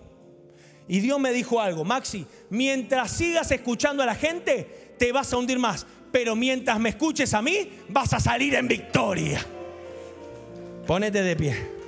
Y 0.87 0.99
Dios 0.99 1.19
me 1.19 1.31
dijo 1.31 1.61
algo, 1.61 1.85
Maxi, 1.85 2.25
mientras 2.49 3.11
sigas 3.11 3.49
escuchando 3.51 4.03
a 4.03 4.05
la 4.05 4.15
gente, 4.15 4.95
te 4.97 5.11
vas 5.11 5.31
a 5.31 5.37
hundir 5.37 5.57
más. 5.57 5.85
Pero 6.11 6.35
mientras 6.35 6.79
me 6.79 6.89
escuches 6.89 7.33
a 7.33 7.41
mí, 7.41 7.69
vas 7.87 8.11
a 8.13 8.19
salir 8.19 8.55
en 8.55 8.67
victoria. 8.67 9.45
Pónete 10.85 11.21
de 11.23 11.35
pie. 11.37 11.80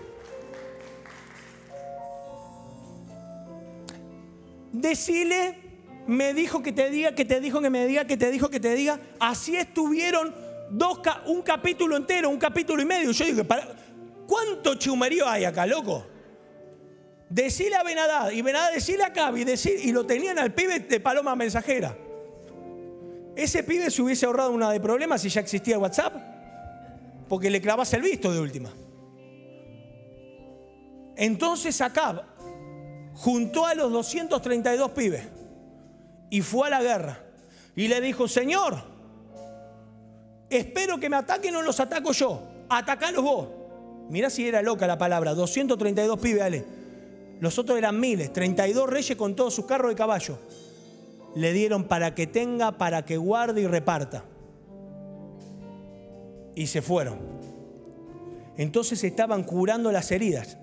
Decile, 4.83 5.55
me 6.07 6.33
dijo 6.33 6.61
que 6.61 6.73
te 6.73 6.89
diga, 6.89 7.15
que 7.15 7.23
te 7.23 7.39
dijo 7.39 7.61
que 7.61 7.69
me 7.69 7.87
diga, 7.87 8.05
que 8.05 8.17
te 8.17 8.29
dijo 8.29 8.49
que 8.49 8.59
te 8.59 8.75
diga. 8.75 8.99
Así 9.17 9.55
estuvieron 9.55 10.35
dos, 10.69 10.99
un 11.25 11.41
capítulo 11.41 11.95
entero, 11.95 12.29
un 12.29 12.37
capítulo 12.37 12.81
y 12.81 12.85
medio. 12.85 13.11
Yo 13.11 13.23
digo, 13.23 13.45
para, 13.45 13.65
¿Cuánto 14.27 14.75
chumerío 14.75 15.25
hay 15.25 15.45
acá, 15.45 15.65
loco? 15.65 16.05
Decile 17.29 17.77
a 17.77 17.83
Benadad 17.83 18.31
y 18.31 18.41
Benadad 18.41 18.73
decile 18.73 19.03
a 19.03 19.13
Cabi 19.13 19.43
y, 19.43 19.69
y 19.87 19.91
lo 19.93 20.05
tenían 20.05 20.37
al 20.37 20.53
pibe 20.53 20.79
de 20.79 20.99
paloma 20.99 21.33
mensajera. 21.35 21.97
Ese 23.37 23.63
pibe 23.63 23.89
se 23.89 24.01
hubiese 24.01 24.25
ahorrado 24.25 24.51
una 24.51 24.69
de 24.69 24.81
problemas 24.81 25.21
si 25.21 25.29
ya 25.29 25.39
existía 25.39 25.79
WhatsApp, 25.79 26.13
porque 27.29 27.49
le 27.49 27.61
clavas 27.61 27.93
el 27.93 28.01
visto 28.01 28.33
de 28.33 28.39
última. 28.39 28.69
Entonces 31.15 31.79
Acab 31.79 32.32
juntó 33.15 33.65
a 33.65 33.75
los 33.75 33.91
232 33.91 34.91
pibes 34.91 35.23
y 36.29 36.41
fue 36.41 36.67
a 36.67 36.71
la 36.71 36.81
guerra 36.81 37.19
y 37.75 37.87
le 37.87 38.01
dijo, 38.01 38.27
Señor, 38.27 38.83
espero 40.49 40.99
que 40.99 41.09
me 41.09 41.15
ataquen 41.15 41.55
o 41.55 41.61
los 41.61 41.79
ataco 41.79 42.11
yo, 42.11 42.41
atacalos 42.69 43.23
vos. 43.23 43.47
Mirá 44.09 44.29
si 44.29 44.47
era 44.47 44.61
loca 44.61 44.85
la 44.85 44.97
palabra, 44.97 45.33
232 45.33 46.19
pibes, 46.19 46.41
Ale. 46.41 46.65
Los 47.39 47.57
otros 47.57 47.77
eran 47.77 47.99
miles, 47.99 48.31
32 48.31 48.89
reyes 48.89 49.17
con 49.17 49.35
todos 49.35 49.53
sus 49.53 49.65
carros 49.65 49.89
de 49.89 49.95
caballo. 49.95 50.37
Le 51.35 51.51
dieron 51.51 51.85
para 51.85 52.13
que 52.13 52.27
tenga, 52.27 52.77
para 52.77 53.05
que 53.05 53.17
guarde 53.17 53.61
y 53.61 53.67
reparta. 53.67 54.23
Y 56.55 56.67
se 56.67 56.81
fueron. 56.81 57.17
Entonces 58.57 59.03
estaban 59.03 59.43
curando 59.43 59.91
las 59.91 60.11
heridas. 60.11 60.57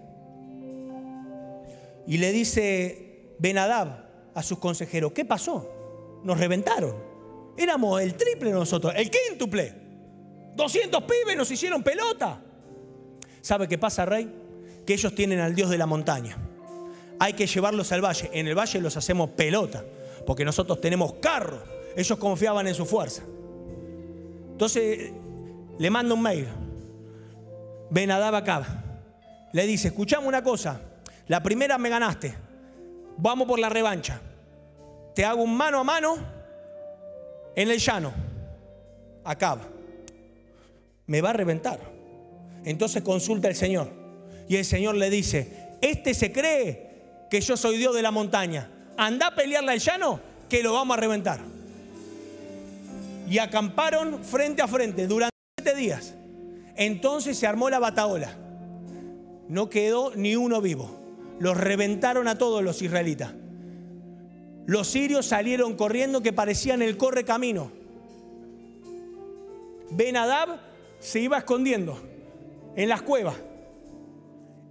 Y 2.06 2.18
le 2.18 2.32
dice 2.32 3.34
Benadab 3.38 4.10
a 4.34 4.42
sus 4.42 4.58
consejeros, 4.58 5.12
¿qué 5.12 5.24
pasó? 5.24 6.20
Nos 6.24 6.38
reventaron. 6.38 6.94
Éramos 7.56 8.00
el 8.00 8.14
triple 8.14 8.50
nosotros, 8.50 8.92
el 8.96 9.10
quíntuple. 9.10 9.74
200 10.54 11.02
pibes 11.04 11.36
nos 11.36 11.50
hicieron 11.50 11.82
pelota. 11.82 12.40
¿Sabe 13.40 13.68
qué 13.68 13.78
pasa, 13.78 14.04
rey? 14.04 14.30
Que 14.86 14.94
ellos 14.94 15.14
tienen 15.14 15.40
al 15.40 15.54
Dios 15.54 15.70
de 15.70 15.78
la 15.78 15.86
montaña. 15.86 16.36
Hay 17.18 17.34
que 17.34 17.46
llevarlos 17.46 17.92
al 17.92 18.04
valle. 18.04 18.30
En 18.32 18.48
el 18.48 18.58
valle 18.58 18.80
los 18.80 18.96
hacemos 18.96 19.30
pelota, 19.30 19.84
porque 20.26 20.44
nosotros 20.44 20.80
tenemos 20.80 21.14
carro. 21.14 21.62
Ellos 21.96 22.18
confiaban 22.18 22.66
en 22.66 22.74
su 22.74 22.86
fuerza. 22.86 23.22
Entonces 24.52 25.12
le 25.78 25.90
manda 25.90 26.14
un 26.14 26.22
mail. 26.22 26.46
Benadab 27.90 28.34
acá. 28.34 28.84
Le 29.52 29.66
dice, 29.66 29.88
escuchame 29.88 30.26
una 30.26 30.42
cosa. 30.42 30.80
La 31.30 31.40
primera 31.40 31.78
me 31.78 31.88
ganaste. 31.88 32.34
Vamos 33.16 33.46
por 33.46 33.60
la 33.60 33.68
revancha. 33.68 34.20
Te 35.14 35.24
hago 35.24 35.44
un 35.44 35.56
mano 35.56 35.78
a 35.78 35.84
mano 35.84 36.16
en 37.54 37.70
el 37.70 37.78
llano. 37.78 38.12
Acaba. 39.22 39.60
Me 41.06 41.20
va 41.20 41.30
a 41.30 41.34
reventar. 41.34 41.78
Entonces 42.64 43.04
consulta 43.04 43.46
al 43.46 43.54
Señor. 43.54 43.92
Y 44.48 44.56
el 44.56 44.64
Señor 44.64 44.96
le 44.96 45.08
dice, 45.08 45.76
este 45.80 46.14
se 46.14 46.32
cree 46.32 47.26
que 47.30 47.40
yo 47.40 47.56
soy 47.56 47.78
Dios 47.78 47.94
de 47.94 48.02
la 48.02 48.10
montaña. 48.10 48.68
Anda 48.96 49.28
a 49.28 49.34
pelearle 49.36 49.70
al 49.70 49.78
llano 49.78 50.18
que 50.48 50.64
lo 50.64 50.72
vamos 50.72 50.98
a 50.98 51.00
reventar. 51.00 51.38
Y 53.28 53.38
acamparon 53.38 54.24
frente 54.24 54.62
a 54.62 54.66
frente 54.66 55.06
durante 55.06 55.36
siete 55.56 55.76
días. 55.78 56.12
Entonces 56.74 57.38
se 57.38 57.46
armó 57.46 57.70
la 57.70 57.78
bataola. 57.78 58.36
No 59.48 59.70
quedó 59.70 60.12
ni 60.16 60.34
uno 60.34 60.60
vivo. 60.60 60.99
Los 61.40 61.56
reventaron 61.56 62.28
a 62.28 62.38
todos 62.38 62.62
los 62.62 62.80
israelitas. 62.82 63.32
Los 64.66 64.86
sirios 64.86 65.26
salieron 65.26 65.74
corriendo 65.74 66.22
que 66.22 66.32
parecían 66.32 66.82
el 66.82 66.96
corre 66.96 67.24
camino. 67.24 67.72
Benadab 69.90 70.60
se 71.00 71.20
iba 71.20 71.38
escondiendo 71.38 71.98
en 72.76 72.88
las 72.88 73.02
cuevas. 73.02 73.34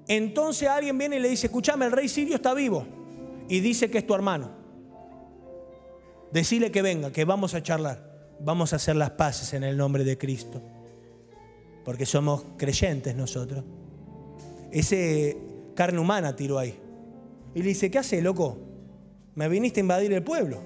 Entonces 0.08 0.70
alguien 0.70 0.98
viene 0.98 1.18
y 1.18 1.20
le 1.20 1.30
dice, 1.30 1.48
escúchame, 1.48 1.86
el 1.86 1.92
rey 1.92 2.08
sirio 2.08 2.36
está 2.36 2.54
vivo 2.54 2.86
y 3.50 3.60
dice 3.60 3.90
que 3.90 3.98
es 3.98 4.08
tu 4.08 4.14
hermano. 4.14 4.52
Decile 6.32 6.72
que 6.72 6.84
venga, 6.84 7.12
que 7.12 7.26
vamos 7.26 7.56
a 7.56 7.64
charlar. 7.64 8.08
Vamos 8.40 8.74
a 8.74 8.78
hacer 8.78 8.96
las 8.96 9.12
paces 9.12 9.54
en 9.54 9.64
el 9.64 9.76
nombre 9.76 10.04
de 10.04 10.18
Cristo. 10.18 10.62
Porque 11.84 12.06
somos 12.06 12.46
creyentes 12.58 13.16
nosotros. 13.16 13.66
Ese 14.72 15.49
carne 15.80 15.98
humana 15.98 16.36
tiró 16.36 16.60
ahí. 16.60 16.78
Y 17.56 17.60
le 17.60 17.70
dice, 17.70 17.90
¿qué 17.90 18.00
hace, 18.00 18.22
loco? 18.22 18.58
Me 19.36 19.48
viniste 19.48 19.80
a 19.80 19.84
invadir 19.84 20.12
el 20.12 20.22
pueblo. 20.22 20.62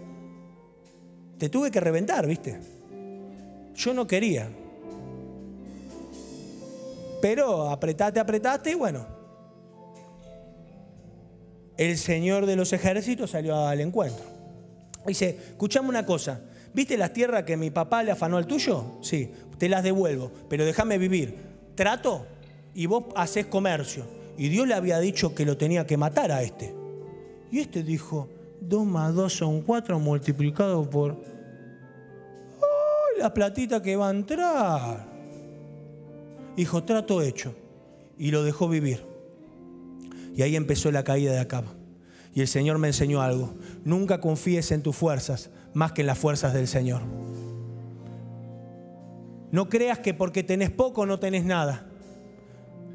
te 1.37 1.49
tuve 1.49 1.69
que 1.69 1.79
reventar, 1.79 2.25
¿viste? 2.25 2.59
Yo 3.75 3.93
no 3.93 4.07
quería. 4.07 4.49
Pero 7.21 7.69
apretaste, 7.69 8.19
apretaste 8.19 8.71
y 8.71 8.73
bueno. 8.73 9.05
El 11.77 11.95
Señor 11.99 12.47
de 12.47 12.55
los 12.55 12.73
ejércitos 12.73 13.29
salió 13.29 13.55
al 13.67 13.81
encuentro. 13.81 14.25
Dice, 15.05 15.37
escuchame 15.49 15.89
una 15.89 16.07
cosa. 16.07 16.41
¿Viste 16.73 16.97
las 16.97 17.13
tierras 17.13 17.43
que 17.43 17.55
mi 17.55 17.69
papá 17.69 18.01
le 18.01 18.09
afanó 18.09 18.37
al 18.37 18.47
tuyo? 18.47 18.97
Sí, 19.03 19.31
te 19.59 19.69
las 19.69 19.83
devuelvo, 19.83 20.31
pero 20.49 20.65
déjame 20.65 20.97
vivir. 20.97 21.35
Trato 21.75 22.25
y 22.73 22.87
vos 22.87 23.03
haces 23.15 23.45
comercio. 23.45 24.22
Y 24.37 24.49
Dios 24.49 24.67
le 24.67 24.73
había 24.73 24.99
dicho 24.99 25.35
que 25.35 25.45
lo 25.45 25.57
tenía 25.57 25.85
que 25.85 25.97
matar 25.97 26.31
a 26.31 26.41
este. 26.41 26.75
Y 27.51 27.59
este 27.59 27.83
dijo, 27.83 28.29
2 28.61 28.85
más 28.85 29.13
2 29.13 29.33
son 29.33 29.61
4 29.61 29.99
multiplicado 29.99 30.89
por... 30.89 31.11
¡Ay, 32.61 33.19
la 33.19 33.33
platita 33.33 33.81
que 33.81 33.95
va 33.95 34.07
a 34.07 34.11
entrar! 34.11 35.05
Dijo, 36.55 36.83
trato 36.83 37.21
hecho. 37.21 37.55
Y 38.17 38.31
lo 38.31 38.43
dejó 38.43 38.67
vivir. 38.69 39.05
Y 40.35 40.41
ahí 40.41 40.55
empezó 40.55 40.91
la 40.91 41.03
caída 41.03 41.31
de 41.31 41.39
Acab. 41.39 41.65
Y 42.33 42.41
el 42.41 42.47
Señor 42.47 42.79
me 42.79 42.87
enseñó 42.87 43.21
algo. 43.21 43.53
Nunca 43.85 44.19
confíes 44.19 44.71
en 44.71 44.81
tus 44.81 44.95
fuerzas 44.95 45.51
más 45.73 45.91
que 45.91 46.01
en 46.01 46.07
las 46.07 46.17
fuerzas 46.17 46.53
del 46.53 46.67
Señor. 46.67 47.01
No 49.51 49.69
creas 49.69 49.99
que 49.99 50.13
porque 50.13 50.43
tenés 50.43 50.71
poco 50.71 51.05
no 51.05 51.19
tenés 51.19 51.45
nada. 51.45 51.87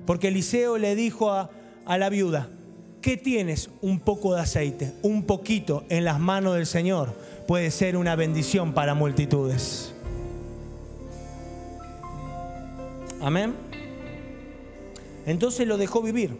Porque 0.08 0.28
Eliseo 0.28 0.78
le 0.78 0.94
dijo 0.94 1.30
a, 1.30 1.50
la 1.86 2.08
viuda, 2.08 2.48
¿qué 3.02 3.18
tienes? 3.18 3.68
Un 3.82 4.00
poco 4.00 4.34
de 4.34 4.40
aceite, 4.40 4.94
un 5.02 5.24
poquito 5.24 5.84
en 5.90 6.06
las 6.06 6.18
manos 6.18 6.54
del 6.54 6.64
Señor 6.64 7.12
puede 7.46 7.70
ser 7.70 7.94
una 7.94 8.16
bendición 8.16 8.72
para 8.72 8.94
multitudes. 8.94 9.92
Amén. 13.20 13.54
Entonces 15.26 15.68
lo 15.68 15.76
dejó 15.76 16.00
vivir. 16.00 16.38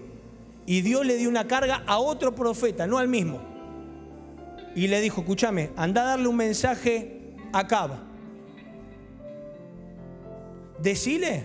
Y 0.64 0.81
Dios 0.81 1.04
le 1.04 1.18
dio 1.18 1.28
una 1.28 1.46
carga 1.46 1.83
a 1.87 1.98
otro 1.98 2.35
profeta, 2.35 2.87
no 2.87 2.96
al 2.96 3.09
mismo. 3.09 3.38
Y 4.74 4.87
le 4.87 5.02
dijo, 5.02 5.20
escúchame, 5.20 5.72
anda 5.76 6.04
a 6.04 6.07
darle 6.07 6.28
un 6.28 6.37
mensaje 6.37 7.20
a 7.52 7.66
Caba. 7.66 8.00
Decile 10.81 11.44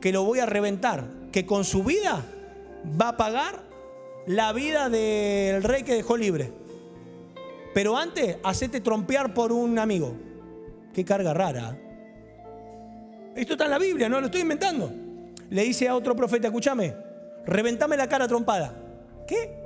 que 0.00 0.12
lo 0.12 0.22
voy 0.22 0.38
a 0.38 0.46
reventar, 0.46 1.18
que 1.32 1.46
con 1.46 1.64
su 1.64 1.82
vida 1.84 2.24
va 3.00 3.08
a 3.08 3.16
pagar 3.16 3.62
la 4.26 4.52
vida 4.52 4.88
del 4.88 5.62
rey 5.62 5.82
que 5.82 5.94
dejó 5.94 6.16
libre. 6.16 6.52
Pero 7.74 7.96
antes, 7.96 8.36
hacete 8.42 8.80
trompear 8.80 9.32
por 9.32 9.52
un 9.52 9.78
amigo. 9.78 10.14
Qué 10.92 11.04
carga 11.04 11.32
rara. 11.32 11.78
Esto 13.34 13.52
está 13.54 13.64
en 13.64 13.70
la 13.70 13.78
Biblia, 13.78 14.08
no 14.08 14.20
lo 14.20 14.26
estoy 14.26 14.40
inventando. 14.40 14.92
Le 15.50 15.62
dice 15.62 15.88
a 15.88 15.94
otro 15.94 16.16
profeta, 16.16 16.48
escúchame, 16.48 16.94
reventame 17.46 17.96
la 17.96 18.08
cara 18.08 18.26
trompada. 18.26 18.74
¿Qué? 19.26 19.56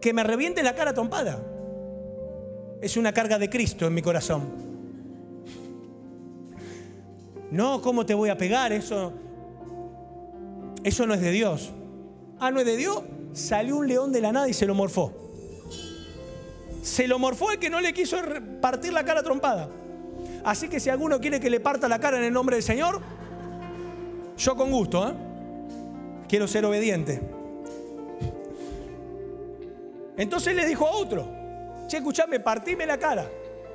Que 0.00 0.12
me 0.12 0.22
reviente 0.22 0.62
la 0.62 0.74
cara 0.74 0.94
trompada. 0.94 1.40
Es 2.80 2.96
una 2.96 3.12
carga 3.12 3.38
de 3.38 3.50
Cristo 3.50 3.86
en 3.86 3.94
mi 3.94 4.02
corazón. 4.02 4.74
No, 7.50 7.80
¿cómo 7.80 8.04
te 8.04 8.14
voy 8.14 8.30
a 8.30 8.36
pegar? 8.36 8.72
Eso, 8.72 9.12
eso 10.84 11.06
no 11.06 11.14
es 11.14 11.20
de 11.20 11.30
Dios. 11.30 11.72
Ah, 12.38 12.50
no 12.50 12.60
es 12.60 12.66
de 12.66 12.76
Dios. 12.76 13.02
Salió 13.32 13.76
un 13.76 13.88
león 13.88 14.12
de 14.12 14.20
la 14.20 14.32
nada 14.32 14.48
y 14.48 14.52
se 14.52 14.66
lo 14.66 14.74
morfó. 14.74 15.12
Se 16.82 17.08
lo 17.08 17.18
morfó 17.18 17.50
el 17.50 17.58
que 17.58 17.70
no 17.70 17.80
le 17.80 17.94
quiso 17.94 18.18
partir 18.60 18.92
la 18.92 19.04
cara 19.04 19.22
trompada. 19.22 19.70
Así 20.44 20.68
que 20.68 20.78
si 20.78 20.90
alguno 20.90 21.18
quiere 21.18 21.40
que 21.40 21.48
le 21.48 21.58
parta 21.58 21.88
la 21.88 21.98
cara 21.98 22.18
en 22.18 22.24
el 22.24 22.32
nombre 22.32 22.56
del 22.56 22.62
Señor, 22.62 23.00
yo 24.36 24.56
con 24.56 24.70
gusto, 24.70 25.08
¿eh? 25.08 25.14
Quiero 26.28 26.46
ser 26.46 26.66
obediente. 26.66 27.20
Entonces 30.16 30.54
le 30.54 30.66
dijo 30.66 30.86
a 30.86 30.90
otro, 30.90 31.26
che, 31.86 31.96
escuchame, 31.96 32.40
partime 32.40 32.84
la 32.84 32.98
cara. 32.98 33.28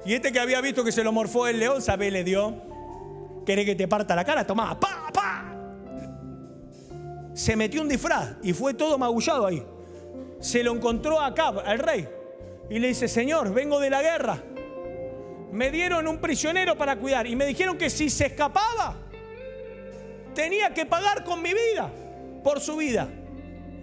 Y 0.06 0.13
este 0.13 0.32
que 0.32 0.39
había 0.39 0.62
visto 0.62 0.84
que 0.84 0.91
se 0.91 1.04
lo 1.04 1.12
morfó 1.12 1.48
el 1.48 1.60
león, 1.60 1.82
sabe, 1.82 2.12
le 2.12 2.24
dio, 2.24 2.54
¿querés 3.45 3.65
que 3.65 3.76
te 3.76 3.88
parta 3.88 4.15
la 4.15 4.24
cara? 4.24 4.45
Tomá, 4.45 4.80
pa. 4.80 5.09
Se 7.39 7.56
metió 7.56 7.82
un 7.82 7.88
disfraz 7.88 8.36
y 8.43 8.54
fue 8.54 8.73
todo 8.73 8.97
magullado 8.97 9.45
ahí. 9.45 9.65
Se 10.39 10.63
lo 10.63 10.73
encontró 10.73 11.21
acá, 11.21 11.47
al 11.47 11.80
rey. 11.80 12.08
Y 12.69 12.80
le 12.80 12.89
dice, 12.89 13.08
Señor, 13.08 13.54
vengo 13.54 13.80
de 13.80 13.89
la 13.89 14.02
guerra 14.02 14.43
me 15.52 15.71
dieron 15.71 16.08
un 16.08 16.19
prisionero 16.19 16.78
para 16.78 16.97
cuidar 16.97 17.28
y 17.28 17.36
me 17.36 17.45
dijeron 17.45 17.78
que 17.78 17.89
si 17.89 18.10
se 18.10 18.28
escapaba, 18.28 18.95
tenía 20.34 20.73
que 20.73 20.86
pagar 20.86 21.23
con 21.23 21.41
mi 21.41 21.52
vida, 21.54 21.89
por 22.43 22.60
su 22.60 22.78
vida. 22.78 23.10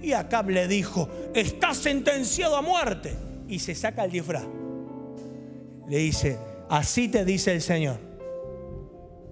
Y 0.00 0.12
Acab 0.12 0.48
le 0.50 0.68
dijo, 0.68 1.08
está 1.34 1.74
sentenciado 1.74 2.56
a 2.56 2.62
muerte. 2.62 3.16
Y 3.48 3.58
se 3.58 3.74
saca 3.74 4.04
el 4.04 4.12
disfraz. 4.12 4.44
Le 5.88 5.98
dice, 5.98 6.38
así 6.68 7.08
te 7.08 7.24
dice 7.24 7.52
el 7.52 7.62
Señor, 7.62 7.98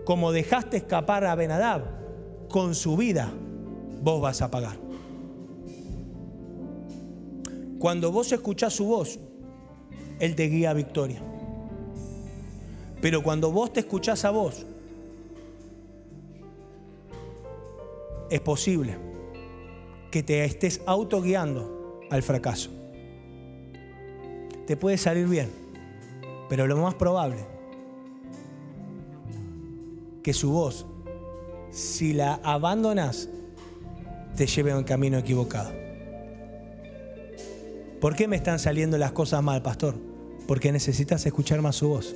como 0.05 0.33
dejaste 0.33 0.79
escapar 0.79 1.25
a 1.25 1.35
Benadab, 1.35 1.83
con 2.49 2.75
su 2.75 2.97
vida 2.97 3.33
vos 4.05 4.21
vas 4.21 4.43
a 4.43 4.51
pagar. 4.51 4.77
Cuando 7.79 8.13
vos 8.13 8.31
escuchás 8.33 8.75
su 8.75 8.85
voz, 8.85 9.19
Él 10.21 10.35
te 10.37 10.45
guía 10.45 10.71
a 10.71 10.75
victoria. 10.75 11.23
Pero 13.01 13.23
cuando 13.23 13.51
vos 13.51 13.73
te 13.73 13.81
escuchás 13.81 14.25
a 14.25 14.31
vos, 14.31 14.67
es 18.31 18.41
posible 18.41 18.97
que 20.11 20.23
te 20.23 20.45
estés 20.45 20.83
autoguiando 20.87 22.01
al 22.11 22.23
fracaso. 22.23 22.71
Te 24.67 24.77
puede 24.77 24.99
salir 24.99 25.27
bien, 25.27 25.51
pero 26.49 26.67
lo 26.67 26.77
más 26.77 26.95
probable 26.95 27.47
que 30.23 30.33
su 30.33 30.53
voz, 30.53 30.87
si 31.71 32.15
la 32.15 32.41
abandonas, 32.43 33.29
te 34.37 34.47
lleve 34.47 34.73
a 34.73 34.79
un 34.79 34.85
camino 34.85 35.19
equivocado. 35.19 35.71
¿Por 38.01 38.15
qué 38.17 38.29
me 38.29 38.37
están 38.37 38.59
saliendo 38.59 38.99
las 38.99 39.13
cosas 39.13 39.43
mal, 39.43 39.63
pastor? 39.63 39.95
Porque 40.47 40.73
necesitas 40.73 41.25
escuchar 41.25 41.63
más 41.63 41.77
su 41.77 41.89
voz. 41.89 42.15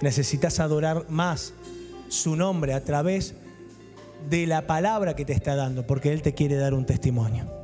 Necesitas 0.00 0.58
adorar 0.58 1.06
más 1.08 1.52
su 2.08 2.36
nombre 2.36 2.74
a 2.74 2.82
través 2.82 3.34
de 4.28 4.46
la 4.46 4.66
palabra 4.66 5.14
que 5.14 5.24
te 5.24 5.32
está 5.32 5.54
dando, 5.54 5.86
porque 5.86 6.12
Él 6.12 6.22
te 6.22 6.34
quiere 6.34 6.56
dar 6.56 6.74
un 6.74 6.86
testimonio. 6.86 7.55